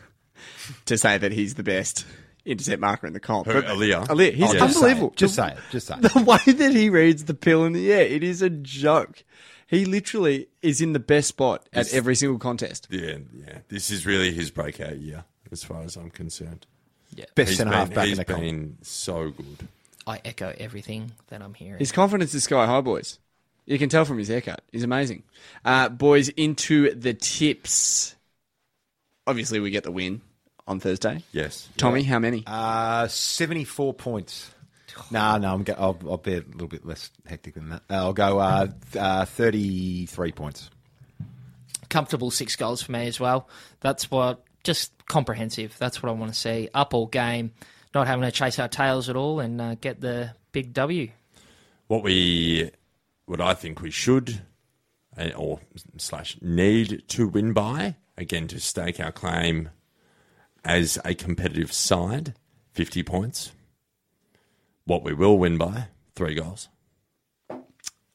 [0.86, 2.06] to say that he's the best.
[2.46, 3.46] intercept marker in the comp.
[3.46, 4.06] Who, Aliir?
[4.08, 5.12] Aliir, he's Oh, Just say unbelievable.
[5.14, 5.58] Just The- say it.
[5.70, 6.00] Just say it.
[6.14, 9.22] The way that he reads the pill in the air, it is a joke.
[9.66, 12.88] He literally is in the best spot at This- every single contest.
[12.90, 13.58] Yeah, yeah.
[13.68, 16.66] This is really his breakout year, as far as I'm concerned.
[17.14, 18.42] Yeah, Best He's centre been, half back he's in the comp.
[18.42, 19.68] He's been so good.
[20.06, 21.78] I echo everything that I'm hearing.
[21.78, 23.18] His confidence is sky high, boys.
[23.66, 24.62] You can tell from his haircut.
[24.72, 25.22] He's amazing.
[25.64, 28.16] Uh, boys, into the tips.
[29.26, 30.20] Obviously, we get the win
[30.66, 31.22] on Thursday.
[31.32, 31.68] Yes.
[31.76, 32.42] Tommy, how many?
[32.46, 34.50] Uh, 74 points.
[35.10, 37.82] No, no, I'm go- I'll, I'll be a little bit less hectic than that.
[37.88, 38.66] I'll go uh,
[38.98, 40.68] uh, 33 points.
[41.88, 43.48] comfortable six goals for me as well.
[43.80, 45.76] That's what just comprehensive.
[45.78, 46.68] That's what I want to see.
[46.74, 47.52] Up all game,
[47.94, 51.10] not having to chase our tails at all, and uh, get the big W.
[51.88, 52.70] what we
[53.26, 54.40] what I think we should
[55.16, 55.60] uh, or
[55.96, 59.70] slash need to win by again to stake our claim
[60.64, 62.34] as a competitive side,
[62.72, 63.52] fifty points.
[64.84, 66.68] What we will win by three goals.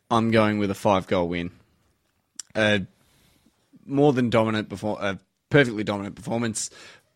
[0.09, 1.51] I'm going with a five goal win.
[2.55, 2.86] A
[3.86, 5.19] more than dominant before, a
[5.49, 6.69] perfectly dominant performance,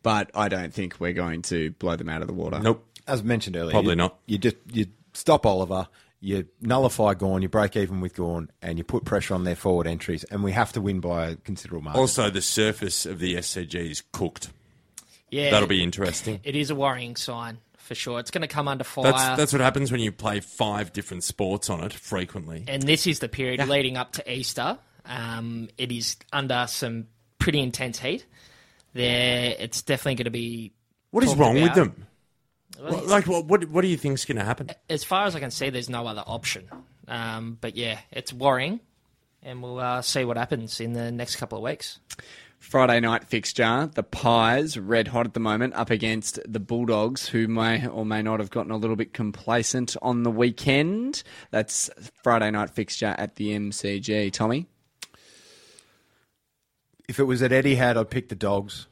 [0.04, 2.60] but I don't think we're going to blow them out of the water.
[2.60, 2.86] Nope.
[3.08, 4.18] As mentioned earlier, Probably you- not.
[4.26, 5.88] You just you stop Oliver,
[6.20, 9.88] you nullify Gorn, you break even with Gorn, and you put pressure on their forward
[9.88, 12.00] entries, and we have to win by a considerable margin.
[12.00, 14.50] Also, the surface of the SCG is cooked.
[15.30, 16.42] Yeah, That'll be interesting.
[16.44, 18.20] It is a worrying sign for sure.
[18.20, 19.12] It's going to come under fire.
[19.12, 22.66] That's that's what happens when you play five different sports on it frequently.
[22.68, 24.78] and this is the period leading up to Easter.
[25.06, 27.08] Um, it is under some
[27.40, 28.26] pretty intense heat.
[28.94, 30.74] There, it's definitely going to be.
[31.12, 32.08] What is talked wrong with them?
[32.80, 34.72] What- like, what, what what do you think is going to happen?
[34.90, 36.70] As far as I can see, there's no other option.
[37.08, 38.80] Um, but yeah, it's worrying,
[39.44, 42.00] and we'll uh, see what happens in the next couple of weeks.
[42.60, 47.48] Friday night fixture, the Pies, red hot at the moment, up against the Bulldogs, who
[47.48, 51.24] may or may not have gotten a little bit complacent on the weekend.
[51.50, 51.90] That's
[52.24, 54.32] Friday night fixture at the MCG.
[54.32, 54.68] Tommy?
[57.12, 58.88] If it was at Etihad, I'd pick the Dogs.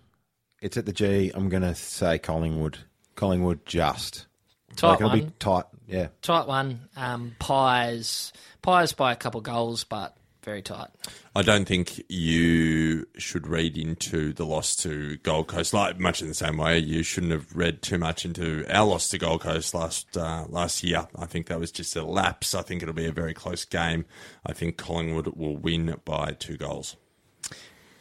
[0.61, 1.31] It's at the G.
[1.33, 2.79] I'm going to say Collingwood.
[3.15, 4.27] Collingwood just.
[4.75, 5.33] Tight Like, it'll be one.
[5.39, 5.63] tight.
[5.87, 6.07] Yeah.
[6.21, 6.81] Tight one.
[6.97, 10.89] Um, pies, pies by a couple goals, but very tight.
[11.33, 16.27] I don't think you should read into the loss to Gold Coast like much in
[16.27, 19.73] the same way you shouldn't have read too much into our loss to Gold Coast
[19.73, 21.07] last uh, last year.
[21.15, 22.53] I think that was just a lapse.
[22.53, 24.03] I think it'll be a very close game.
[24.45, 26.97] I think Collingwood will win by two goals.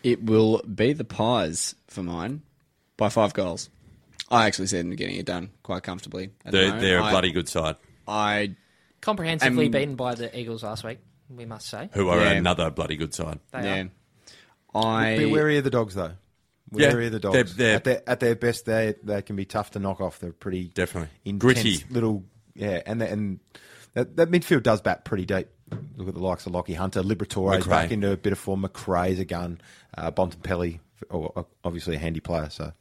[0.02, 2.42] It will be the Pies for mine
[2.96, 3.68] by five goals.
[4.30, 6.30] I actually see them getting it done quite comfortably.
[6.44, 6.80] at the They're, moment.
[6.82, 7.76] they're a I- bloody good side.
[8.06, 8.56] I
[9.00, 10.98] Comprehensively Um, beaten by the Eagles last week,
[11.30, 11.88] we must say.
[11.92, 12.32] Who are Yeah.
[12.32, 13.38] another bloody good side.
[13.52, 13.84] They yeah.
[14.74, 15.04] are.
[15.14, 16.12] I Be wary of the Dogs, though.
[16.72, 17.54] Yeah, Wary of the they're- Dogs.
[17.56, 20.18] they're- at, their, at their best, they they can be tough to knock off.
[20.18, 21.10] They're pretty Definitely.
[21.24, 21.84] intense Gritty.
[21.90, 22.24] little
[22.54, 23.40] yeah, and the, and
[23.94, 25.46] that, that midfield does bat pretty deep.
[25.96, 27.68] Look at the likes of Lachie Hunter, Liberatore McRae.
[27.68, 28.62] back into a bit of form.
[28.62, 29.60] McRae's a gun.
[29.96, 30.80] Uh, Bontempelli,
[31.10, 32.48] or, obviously a handy player.
[32.50, 32.72] So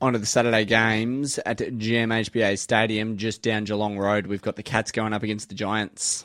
[0.00, 4.26] onto the Saturday games at GMHBA Stadium, just down Geelong Road.
[4.26, 6.24] We've got the Cats going up against the Giants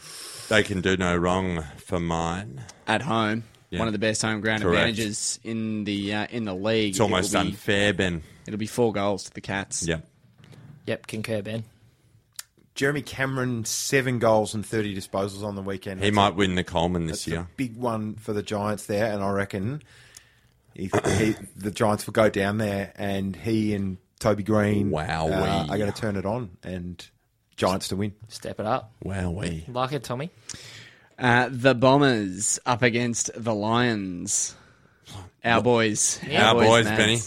[0.49, 2.61] They can do no wrong for mine.
[2.87, 3.43] at home.
[3.69, 3.79] Yeah.
[3.79, 4.89] One of the best home ground Correct.
[4.89, 6.89] advantages in the uh, in the league.
[6.89, 8.21] It's almost it'll be, unfair, Ben.
[8.45, 9.87] It'll be four goals to the Cats.
[9.87, 10.01] Yeah.
[10.87, 11.63] Yep, concur, Ben.
[12.75, 15.99] Jeremy Cameron, seven goals and thirty disposals on the weekend.
[15.99, 17.39] He That's might win the Coleman this That's year.
[17.41, 19.81] a big one for the Giants there, and I reckon
[20.73, 25.07] he, he, the Giants will go down there, and he and Toby Greene Wowee.
[25.31, 27.05] uh, are going to turn it on, and
[27.57, 28.13] Giants to win.
[28.29, 28.91] Step it up.
[29.03, 29.71] Wowee.
[29.73, 30.29] Like it, Tommy.
[31.19, 34.55] Uh, the Bombers up against the Lions.
[35.43, 36.19] Our boys.
[36.31, 36.97] Our boys, Mads.
[36.97, 37.19] Benny,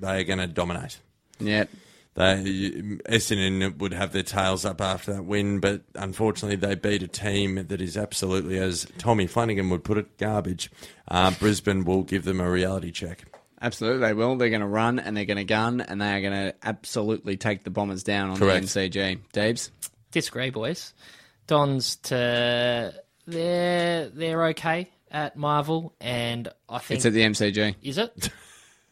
[0.00, 0.98] they are going to dominate.
[1.40, 1.64] Yeah.
[2.14, 2.70] They
[3.08, 7.66] Essendon would have their tails up after that win, but unfortunately they beat a team
[7.66, 10.70] that is absolutely, as Tommy Flanagan would put it, garbage.
[11.08, 13.24] Uh, Brisbane will give them a reality check.
[13.60, 14.36] Absolutely, they will.
[14.36, 17.36] They're going to run and they're going to gun and they are going to absolutely
[17.36, 18.72] take the Bombers down on Correct.
[18.72, 19.18] the MCG.
[19.32, 19.70] Debs?
[20.12, 20.94] Disagree, boys.
[21.46, 22.94] Dons to
[23.26, 27.74] they're they're okay at Marvel, and I think It's at the MCG.
[27.82, 28.30] is it.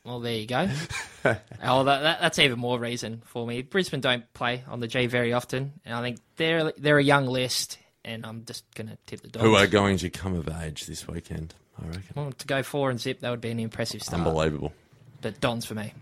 [0.04, 0.68] Well, there you go.
[1.24, 3.62] oh, that, that, that's even more reason for me.
[3.62, 7.26] Brisbane don't play on the G very often, and I think they're they're a young
[7.26, 9.44] list, and I'm just going to tip the Dons.
[9.44, 12.04] Who are going to come of age this weekend, I reckon.
[12.16, 14.26] Well, to go four and zip, that would be an impressive start.
[14.26, 14.72] Unbelievable.
[15.20, 15.94] But Dons for me.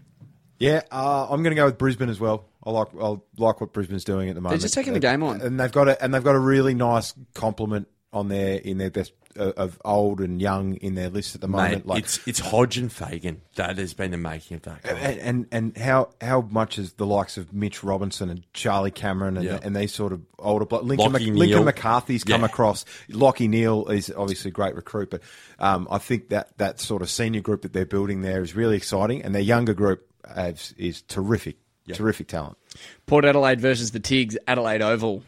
[0.58, 2.46] Yeah, uh, I'm going to go with Brisbane as well.
[2.64, 4.60] I like I like what Brisbane's doing at the moment.
[4.60, 5.40] They're just taking the game on.
[5.42, 8.90] and they've got a and they've got a really nice complement on their in their
[8.90, 11.86] best uh, of old and young in their list at the Mate, moment.
[11.86, 14.82] like it's it's Hodge and Fagan that has been the making of that.
[14.82, 14.90] Guy.
[14.98, 19.36] and, and and how how much is the likes of Mitch Robinson and Charlie Cameron
[19.36, 19.60] and, Yeah.
[19.62, 22.46] and these sort of older blo- Lincoln, Lachie Mc, Lincoln McCarthy's come Yeah.
[22.46, 22.84] across.
[23.08, 25.22] Lachie Neale is obviously a great recruit, but
[25.60, 28.76] um, I think that that sort of senior group that they're building there is really
[28.76, 30.04] exciting, and their younger group
[30.34, 31.56] has, is terrific,
[31.92, 32.58] terrific talent.
[33.06, 35.22] Port Adelaide versus the Tigs, Adelaide Oval.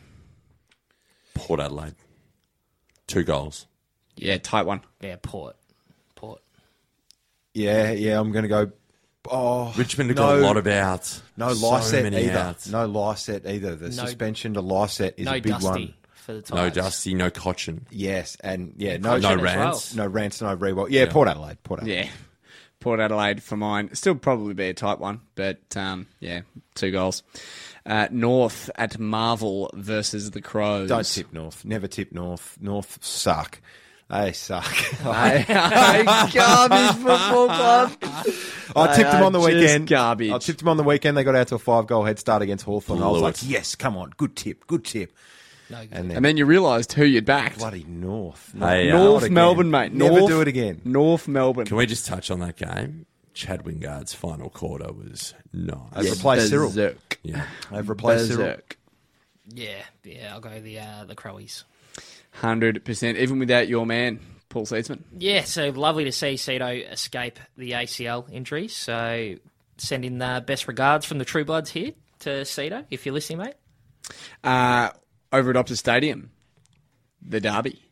[1.35, 1.95] Port Adelaide,
[3.13, 3.67] two goals.
[4.17, 4.81] Yeah, tight one.
[5.01, 5.57] Yeah, Port.
[6.15, 6.41] Port.
[7.55, 8.73] Yeah, yeah, I'm going to go.
[9.31, 11.23] Oh, Richmond have no, got a lot of outs.
[11.37, 12.39] no So Lyset many either.
[12.39, 12.69] outs.
[12.69, 13.77] No Lyset either.
[13.77, 15.95] The No- suspension to Lyset is no a big Dusty one.
[16.15, 16.75] for the No Tigers.
[16.75, 17.83] Dusty, no Cotchin.
[17.91, 19.43] Yes, and yeah, no, Cotchin no as well.
[19.69, 19.95] Rance.
[19.95, 20.91] no Rance, no Rewell.
[20.91, 21.97] Yeah, Port Adelaide, Port Adelaide.
[22.05, 22.09] Yeah.
[22.81, 23.95] Port Adelaide for mine.
[23.95, 26.41] Still probably be a tight one, but um, yeah,
[26.75, 27.23] two goals.
[27.85, 30.89] Uh, North at Marvel versus the Crows.
[30.89, 31.65] Don't tip North.
[31.65, 32.57] Never tip North.
[32.61, 33.61] North suck.
[34.09, 34.65] They suck.
[35.03, 37.93] Hey, hey, garbage football club.
[38.77, 39.89] I tipped them on the weekend.
[39.89, 40.31] garbage.
[40.31, 41.17] I tipped them on the weekend.
[41.17, 43.03] They got out to a five goal head start against Hawthorn.
[43.03, 45.13] I was like, yes, come on, good tip, good tip.
[45.71, 45.79] No.
[45.91, 47.59] And then, And then you realised who you'd backed.
[47.59, 48.53] bloody North.
[48.59, 49.31] Hey, uh, North.
[49.31, 49.93] Melbourne, mate.
[49.95, 50.83] Never do it again.
[50.85, 51.67] North Melbourne.
[51.67, 53.07] Can we just touch on that game?
[53.35, 55.77] Chad Wingard's final quarter was nice.
[55.95, 56.69] They've replaced Cyril.
[56.69, 57.19] Berserk.
[57.23, 57.47] Yeah.
[57.71, 58.47] They've replaced Cyril.
[58.47, 58.79] Berserk.
[59.49, 61.65] Yeah, yeah, I'll go the uh, the Crowies.
[62.41, 65.01] 100%, even without your man, Paul Seedsman.
[65.19, 68.69] Yeah, so lovely to see Cedo escape the ACL injury.
[68.69, 69.35] So
[69.77, 73.55] sending the best regards from the True Bloods here to Cedo, if you're listening, mate.
[74.43, 74.91] Uh,
[75.33, 76.31] over at Optus Stadium,
[77.21, 77.83] the Derby.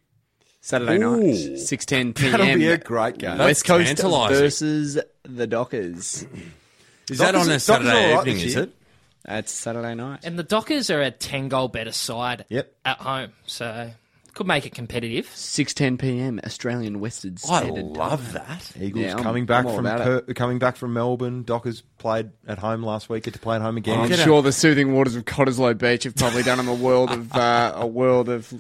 [0.61, 1.21] Saturday night,
[1.57, 2.33] 6.10 p.m.
[2.33, 3.39] That'll be a great game.
[3.39, 4.37] West Coast tantalising.
[4.39, 6.27] versus the Dockers.
[7.11, 8.75] Is that on a Dockers- Dockers Saturday all right evening, is it?
[9.25, 10.21] That's Saturday night.
[10.25, 12.73] And the Dockers are a 10 goal better side Yep.
[12.85, 13.33] at home.
[13.47, 13.91] So
[14.35, 15.27] could make it competitive.
[15.27, 16.41] 6:10 p.m.
[16.45, 17.85] Australian Western I Standard.
[17.87, 18.73] love that.
[18.81, 21.43] Eagles Yeah, I'm- coming back I'm all from about per, coming back from Melbourne.
[21.43, 23.25] Dockers played at home last week.
[23.25, 23.99] Get to play at home again.
[23.99, 27.11] I'm Get sure the soothing waters of Cottesloe Beach have probably done them a world
[27.11, 28.53] of uh, a world of.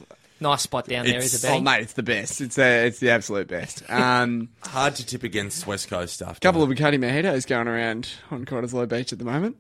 [0.43, 1.59] Nice spot down there, It's- Isabel.
[1.59, 2.41] Oh mate, it's the best.
[2.41, 3.83] It's the it's the absolute best.
[3.91, 6.39] Um, Hard to tip against West Coast stuff.
[6.39, 9.57] A couple of Bugatti mojitos going around on Cottesloe Beach at the moment.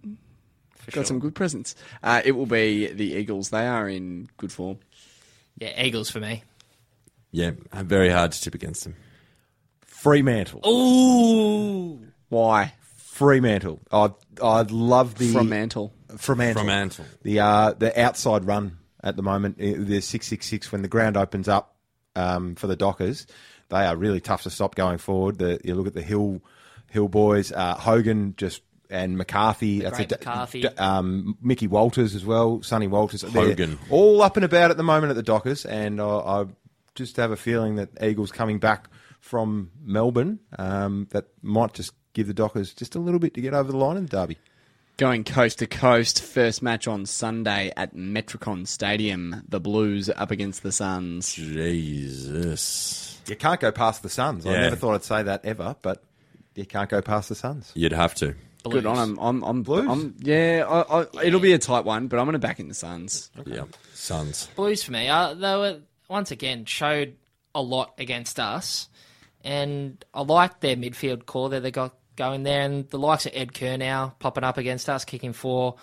[0.92, 1.74] Got some good presents.
[2.02, 3.50] Uh, it will be the Eagles.
[3.50, 4.78] They are in good form.
[5.58, 6.42] Yeah, Eagles for me.
[7.30, 8.96] Yeah, very hard to tip against them.
[9.82, 10.66] Fremantle.
[10.66, 12.00] Ooh.
[12.28, 12.72] Why?
[12.96, 13.80] Fremantle.
[13.92, 14.10] I
[14.42, 15.92] I love the From Mantle.
[16.16, 16.62] Fremantle.
[16.64, 17.04] Fremantle.
[17.22, 19.56] The uh, the outside run at the moment.
[19.60, 21.76] uh, The six six six when the ground opens up
[22.16, 23.26] um, for the Dockers,
[23.68, 25.38] they are really tough to stop going forward.
[25.38, 26.40] The, you look at the Hill
[26.90, 29.80] Hill boys, uh, Hogan just and McCarthy.
[29.80, 30.62] that's great a, McCarthy.
[30.62, 32.60] d- um, Mickey Walters as well.
[32.62, 33.20] Sonny Walters.
[33.22, 33.78] They're Hogan.
[33.88, 36.44] all up and about at the moment at the Dockers, and I, I
[36.96, 38.88] just have a feeling that Eagles coming back
[39.20, 43.54] from Melbourne um, that might just give the Dockers just a little bit to get
[43.54, 44.38] over the line in the derby.
[44.96, 49.42] Going coast to coast, first match on Sunday at Metricon Stadium.
[49.48, 51.32] The Blues up against the Suns.
[51.32, 53.18] Jesus.
[53.26, 54.44] You can't go past the Suns.
[54.44, 56.02] I never thought I'd say that ever, but
[56.54, 57.72] you can't go past the Suns.
[57.74, 58.34] You'd have to.
[58.68, 59.18] Good on them.
[59.20, 59.88] I'm, I'm, Blues?
[59.88, 62.68] I'm, yeah, I, I, it'll be a tight one, but I'm going to back in
[62.68, 63.30] the Suns.
[63.46, 63.64] Yeah.
[63.94, 64.48] Suns.
[64.54, 65.08] Blues for me.
[65.08, 65.78] Uh, they were
[66.08, 67.16] once again showed
[67.54, 68.88] a lot against us,
[69.42, 73.32] and I like their midfield core that they got going there, and the likes of
[73.34, 75.76] Ed Kerr now popping up against us, kicking four.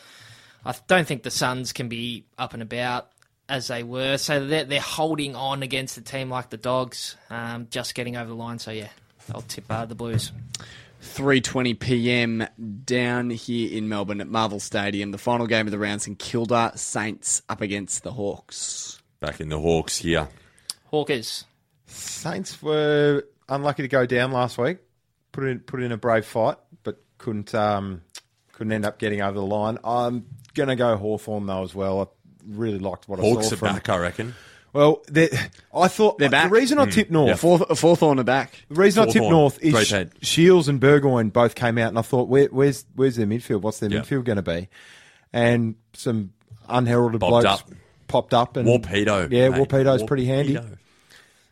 [0.63, 3.09] I don't think the Suns can be up and about
[3.49, 7.67] as they were, so they're, they're holding on against a team like the Dogs, um,
[7.71, 8.59] just getting over the line.
[8.59, 8.89] So yeah,
[9.33, 10.31] I'll tip uh, the Blues.
[11.01, 12.47] 3:20 p.m.
[12.85, 15.09] down here in Melbourne at Marvel Stadium.
[15.09, 19.01] The final game of the round: St Kilda Saints up against the Hawks.
[19.19, 20.27] Back in the Hawks here.
[20.91, 21.45] Hawkers.
[21.87, 24.77] Saints were unlucky to go down last week.
[25.37, 28.01] Put in put in a brave fight, but couldn't um,
[28.53, 29.77] couldn't end up getting over the line.
[29.83, 30.25] I'm
[30.55, 32.01] gonna go Hawthorn though as well.
[32.01, 32.05] I
[32.47, 33.75] really liked what I Hawks saw are from.
[33.75, 34.33] back, I reckon.
[34.73, 35.03] Well,
[35.75, 36.49] I thought They're back.
[36.49, 37.39] the reason I tipped North.
[37.39, 38.51] Fourth, fourth on the back.
[38.69, 39.87] The reason I tipped North is Great
[40.21, 43.61] Sh- Shields and Burgoyne both came out, and I thought, Where, where's where's their midfield?
[43.61, 43.99] What's their Yeah.
[43.99, 44.69] midfield going to be?
[45.31, 46.33] And some
[46.67, 47.71] unheralded Popped blokes up.
[48.07, 49.31] popped up, and Warpedo.
[49.31, 49.59] Yeah, mate.
[49.67, 50.55] Warpedo's pretty handy.
[50.55, 50.77] Warpedo.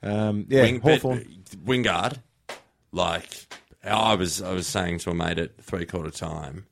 [0.04, 1.26] Um, yeah, Wing, but Hawthorn.
[1.66, 2.18] Wingard,
[2.92, 3.45] like
[3.86, 6.66] I was, I was saying to a mate at three quarter time,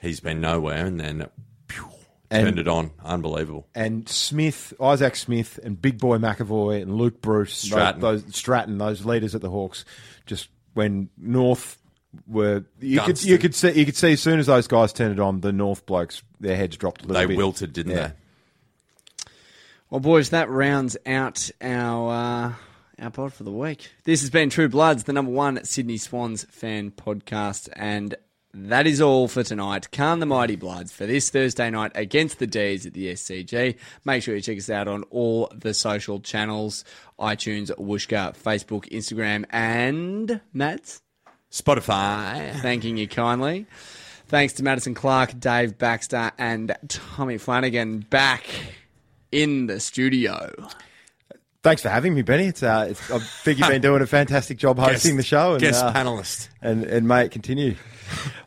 [0.00, 1.28] he's been nowhere, and then
[1.68, 1.88] phew,
[2.30, 2.90] And- turned it on.
[3.04, 3.68] Unbelievable.
[3.74, 8.00] and Smith, Isaac Smith, and Big Boy McEvoy and Luke Breust, Stratton.
[8.00, 9.84] those, those Stratton, those leaders at the Hawks,
[10.26, 11.78] just when North
[12.26, 13.28] were you could Gunston.
[13.30, 15.52] you could see you could see as soon as those guys turned it on, the
[15.52, 17.28] North blokes their heads dropped a little bit.
[17.28, 17.36] They bit.
[17.38, 18.08] wilted, didn't Yeah.
[18.08, 18.12] they?
[19.90, 22.10] Well, boys, that rounds out our
[22.48, 22.52] uh,
[23.02, 23.90] our pod for the week.
[24.04, 28.14] This has been True Bloods, the number one Sydney Swans fan podcast, and
[28.54, 29.90] that is all for tonight.
[29.90, 33.76] Calm the Mighty Bloods for this Thursday night against the D's at the SCG.
[34.04, 36.84] Make sure you check us out on all the social channels
[37.18, 41.02] iTunes, Whooshkaa, Facebook, Instagram, and Matt's
[41.50, 42.54] Spotify.
[42.60, 43.66] Thanking you kindly.
[44.26, 48.46] Thanks to Madison Clark, Dave Baxter, and Tommy Flanagan back
[49.30, 50.52] in the studio.
[51.62, 52.46] Thanks for having me, Benny.
[52.46, 55.60] It's, uh, it's I think you've been doing a fantastic job hosting the show, and,
[55.60, 56.48] guest uh, panelist.
[56.60, 57.76] and and may it continue.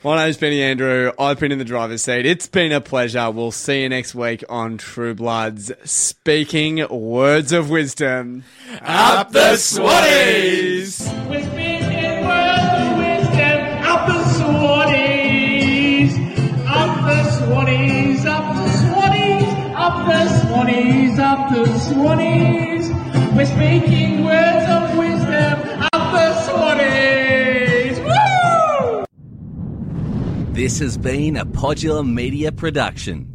[0.04, 1.14] My name's Benny Andrew.
[1.18, 2.26] I've been in the driver's seat.
[2.26, 3.32] It's been a pleasure.
[3.32, 5.72] We'll see you next week on True Bloods.
[5.86, 8.44] Speaking words of wisdom.
[8.82, 11.00] Up the Swatties!
[11.30, 16.12] We're speaking words of wisdom up the Swannies,
[16.68, 22.75] up the Swannies, up the Swannies, up the Swannies, up the Swannies.
[23.36, 25.60] We're speaking words of wisdom
[25.92, 27.98] up the Swannies.
[29.02, 29.06] Woo!
[30.54, 33.35] This has been a Podular Media production.